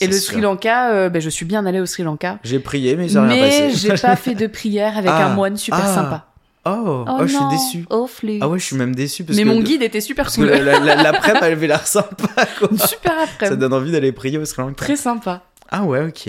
[0.00, 0.32] Et le sûr.
[0.34, 2.38] Sri Lanka, euh, ben, je suis bien allée au Sri Lanka.
[2.44, 3.70] J'ai prié, mais j'ai rien Mais passé.
[3.74, 5.26] j'ai pas fait de prière avec Ah.
[5.26, 5.92] un moine super Ah.
[5.94, 6.26] sympa.
[6.64, 7.86] Oh, oh, je suis déçu.
[7.88, 8.08] Oh.
[8.40, 10.46] Ah ouais, je suis même déçu parce Mais que mon guide était super cool.
[10.46, 12.68] la, la, la- l'après-midi, elle avait l'air sympa quoi.
[12.86, 13.48] super après.
[13.48, 14.74] Ça donne envie d'aller prier au Sri Lanka.
[14.84, 15.42] Très sympa.
[15.70, 16.24] Ah ouais, ok.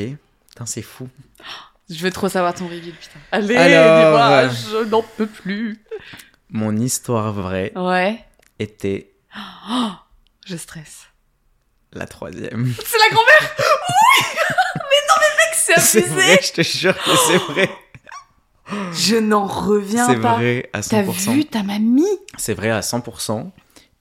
[0.49, 1.09] Putain, c'est fou.
[1.89, 3.19] Je veux trop savoir ton reveal, putain.
[3.31, 4.49] Allez, Alors, dis-moi,
[4.83, 5.83] je n'en peux plus.
[6.51, 8.23] Mon histoire vraie Ouais.
[8.59, 9.11] était
[9.71, 9.89] Oh,
[10.45, 11.07] je stresse.
[11.93, 12.71] la troisième.
[12.85, 14.25] C'est la grand-mère Oui
[14.75, 17.69] Mais non, mais mec, c'est C'est abusé vrai, je te jure que c'est vrai.
[18.93, 20.35] Je n'en reviens C'est pas.
[20.35, 21.33] vrai à T'as 100%.
[21.33, 22.03] vu ta mamie?
[22.37, 23.49] C'est vrai à 100%.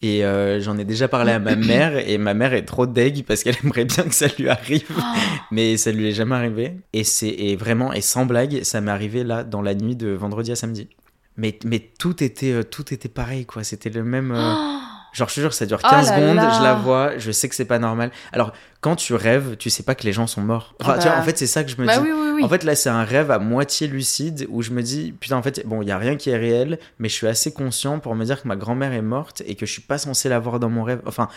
[0.01, 3.25] Et euh, j'en ai déjà parlé à ma mère et ma mère est trop deg
[3.25, 5.03] parce qu'elle aimerait bien que ça lui arrive, Oh,
[5.51, 6.75] mais ça lui est jamais arrivé.
[6.93, 10.53] Et c'est vraiment et sans blague, ça m'est arrivé là dans la nuit de vendredi
[10.53, 10.89] à samedi.
[11.37, 13.65] Mais mais tout était euh, tout était pareil quoi.
[13.65, 14.31] C'était le même.
[14.33, 14.79] euh, oh.
[15.13, 16.51] Genre, je te jure, ça dure Oh 15 là secondes, là.
[16.59, 18.11] je la vois, je sais que c'est pas normal.
[18.33, 18.53] Alors,
[18.83, 20.75] quand tu rêves, tu sais pas que les gens sont morts.
[20.81, 21.19] Enfin, tu vois, bah.
[21.21, 22.05] en fait, c'est ça que je me Bah dis.
[22.05, 22.45] oui, oui, oui.
[22.45, 25.43] En fait, là, c'est un rêve à moitié lucide où je me dis, putain, en
[25.43, 28.15] fait, bon, il y a rien qui est réel, mais je suis assez conscient pour
[28.15, 30.61] me dire que ma grand-mère est morte et que je suis pas censé la voir
[30.61, 31.01] dans mon rêve.
[31.07, 31.29] Enfin,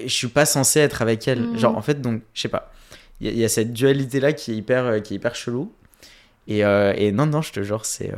[0.00, 1.40] je suis pas censé être avec elle.
[1.40, 1.58] Mhm.
[1.58, 2.72] Genre, en fait, donc, je sais pas.
[3.20, 5.34] Il y, a- il y a cette dualité-là qui est hyper, euh, qui est hyper
[5.34, 5.72] chelou.
[6.48, 8.16] Et, euh, et non, non, je te jure, c'est euh,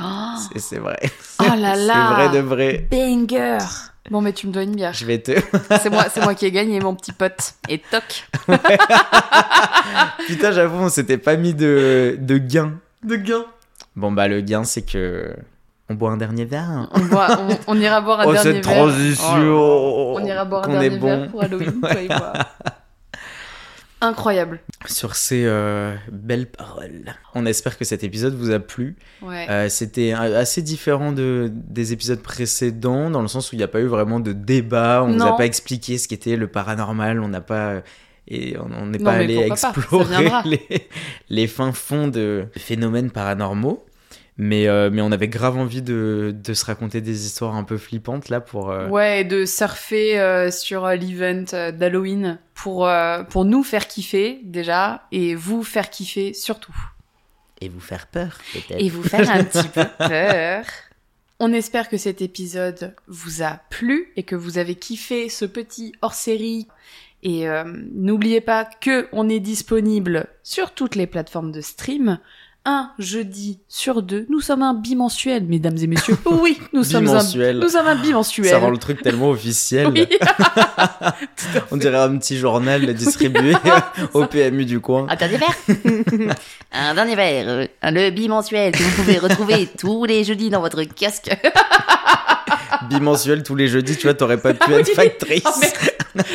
[0.00, 0.98] Oh, c'est- c'est vrai.
[1.40, 1.94] Oh là là.
[2.08, 2.88] C'est vrai de vrai.
[2.90, 3.58] banger
[4.10, 4.92] Bon, mais tu me dois une bière.
[4.92, 5.32] Je vais te.
[5.82, 7.54] C'est moi, c'est moi qui ai gagné, mon petit pote.
[7.70, 8.26] Et toc.
[10.26, 12.72] Putain, j'avoue, on s'était pas mis de, de gain.
[13.02, 13.44] De gain.
[13.96, 15.34] Bon, bah, le gain, c'est que.
[15.90, 16.88] On boit un dernier verre.
[16.92, 18.74] On, boit- on, on ira boire un Oh, dernier cette verre.
[18.76, 21.06] transition Oh, on ira boire un dernier est bon.
[21.06, 22.32] verre pour Halloween, toi et moi.
[24.04, 24.60] Incroyable.
[24.86, 27.14] Sur ces euh, belles paroles.
[27.34, 28.96] On espère que cet épisode vous a plu.
[29.22, 29.46] Ouais.
[29.48, 33.68] Euh, C'était assez différent de, des épisodes précédents, dans le sens où il n'y a
[33.68, 37.28] pas eu vraiment de débat, on nous a pas expliqué ce qu'était le paranormal, on
[37.28, 37.82] n'a pas.
[38.26, 40.30] Et on n'est pas allé pas, explorer
[41.28, 43.84] les fins fonds de phénomènes paranormaux.
[44.36, 47.78] Mais, euh, mais on avait grave envie de, de se raconter des histoires un peu
[47.78, 48.70] flippantes là pour.
[48.70, 54.40] euh, Ouais, et de surfer euh, sur l'event d'Halloween pour, euh, pour nous faire kiffer
[54.42, 56.74] déjà et vous faire kiffer surtout.
[57.60, 58.80] Et vous faire peur peut-être.
[58.82, 60.64] Et vous faire un petit peu peur.
[61.38, 65.92] On espère que cet épisode vous a plu et que vous avez kiffé ce petit
[66.02, 66.66] hors-série.
[67.22, 72.18] Et euh, n'oubliez pas que on est disponible sur toutes les plateformes de stream.
[72.66, 74.24] Un jeudi sur deux.
[74.30, 76.16] Nous sommes un bimensuel, mesdames et messieurs.
[76.26, 77.58] Oui, nous sommes un, Bimensuel.
[77.58, 78.48] nous sommes un bimensuel.
[78.48, 79.88] Ça rend le truc tellement officiel.
[79.88, 80.06] Oui.
[81.70, 83.52] On dirait un petit journal distribué
[84.14, 85.06] au PMU du coin.
[85.10, 85.54] Un dernier verre
[86.72, 90.82] Un dernier verre, euh, le bimensuel que vous pouvez retrouver tous les jeudis dans votre
[90.84, 91.36] kiosque.
[92.88, 94.94] Bimensuel tous les jeudis, tu vois, t'aurais pas pu être Oui.
[94.94, 95.42] factrice.
[95.46, 95.50] Oh,
[96.14, 96.26] merde.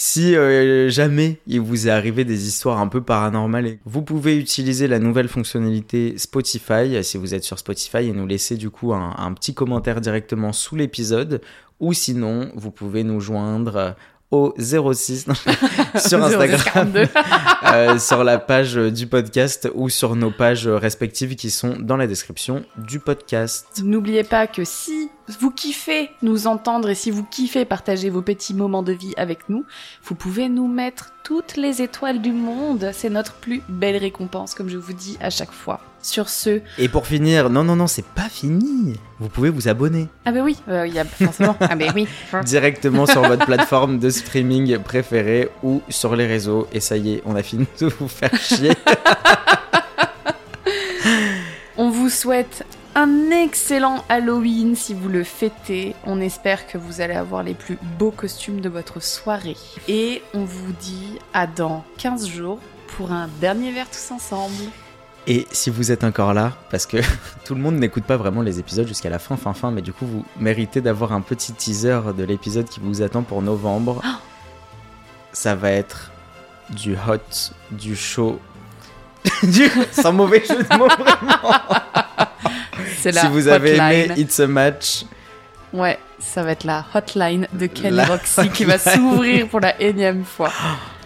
[0.00, 4.86] Si euh, jamais il vous est arrivé des histoires un peu paranormales, vous pouvez utiliser
[4.86, 7.02] la nouvelle fonctionnalité Spotify.
[7.02, 10.52] Si vous êtes sur Spotify et nous laisser du coup un, un petit commentaire directement
[10.52, 11.40] sous l'épisode.
[11.80, 13.96] Ou sinon vous pouvez nous joindre
[14.30, 15.34] au 06 non,
[15.98, 17.08] sur Instagram 42.
[17.72, 22.06] euh, sur la page du podcast ou sur nos pages respectives qui sont dans la
[22.06, 23.66] description du podcast.
[23.82, 25.10] N'oubliez pas que si
[25.40, 29.48] vous kiffez nous entendre et si vous kiffez partager vos petits moments de vie avec
[29.48, 29.64] nous,
[30.04, 32.90] vous pouvez nous mettre toutes les étoiles du monde.
[32.92, 35.80] C'est notre plus belle récompense, comme je vous dis à chaque fois.
[36.08, 38.94] Sur ce, Et pour finir, non non non, c'est pas fini.
[39.20, 41.54] Vous pouvez vous abonner ah bah oui, euh, il y a forcément.
[41.60, 42.08] ah bah oui.
[42.46, 46.66] directement sur votre plateforme de streaming préférée ou sur les réseaux.
[46.72, 48.72] Et ça y est, on a fini de vous faire chier.
[51.76, 55.94] On vous souhaite un excellent Halloween si vous le fêtez.
[56.06, 59.56] On espère que vous allez avoir les plus beaux costumes de votre soirée.
[59.88, 62.60] Et on vous dit à dans 15 jours
[62.96, 64.54] pour un dernier verre tous ensemble.
[65.30, 66.96] Et si vous êtes encore là, parce que
[67.44, 69.92] tout le monde n'écoute pas vraiment les épisodes jusqu'à la fin, fin, fin, mais du
[69.92, 74.00] coup, vous méritez d'avoir un petit teaser de l'épisode qui vous attend pour novembre.
[75.32, 76.10] Ça va être
[76.70, 78.40] du hot, du chaud,
[79.42, 79.70] du...
[79.92, 81.54] sans mauvais jeu de mots, vraiment.
[82.96, 84.14] C'est la Si vous avez aimé.
[84.16, 85.04] It's a Match,
[85.74, 90.24] Ouais, ça va être la hotline de Kelly Roxy qui va s'ouvrir pour la énième
[90.24, 90.50] fois.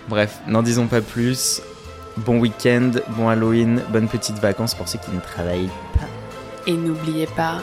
[0.09, 1.61] bref, n'en disons pas plus.
[2.19, 6.07] Bon week-end, bon Halloween, bonnes petites vacances pour ceux qui ne travaillent pas.
[6.67, 7.63] Et n'oubliez pas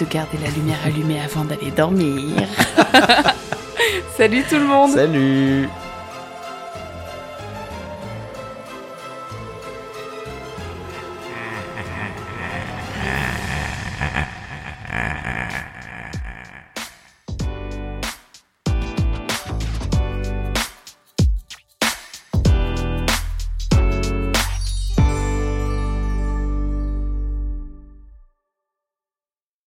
[0.00, 2.48] de garder la lumière allumée avant d'aller dormir.
[4.16, 4.90] Salut tout le monde.
[4.90, 5.68] Salut.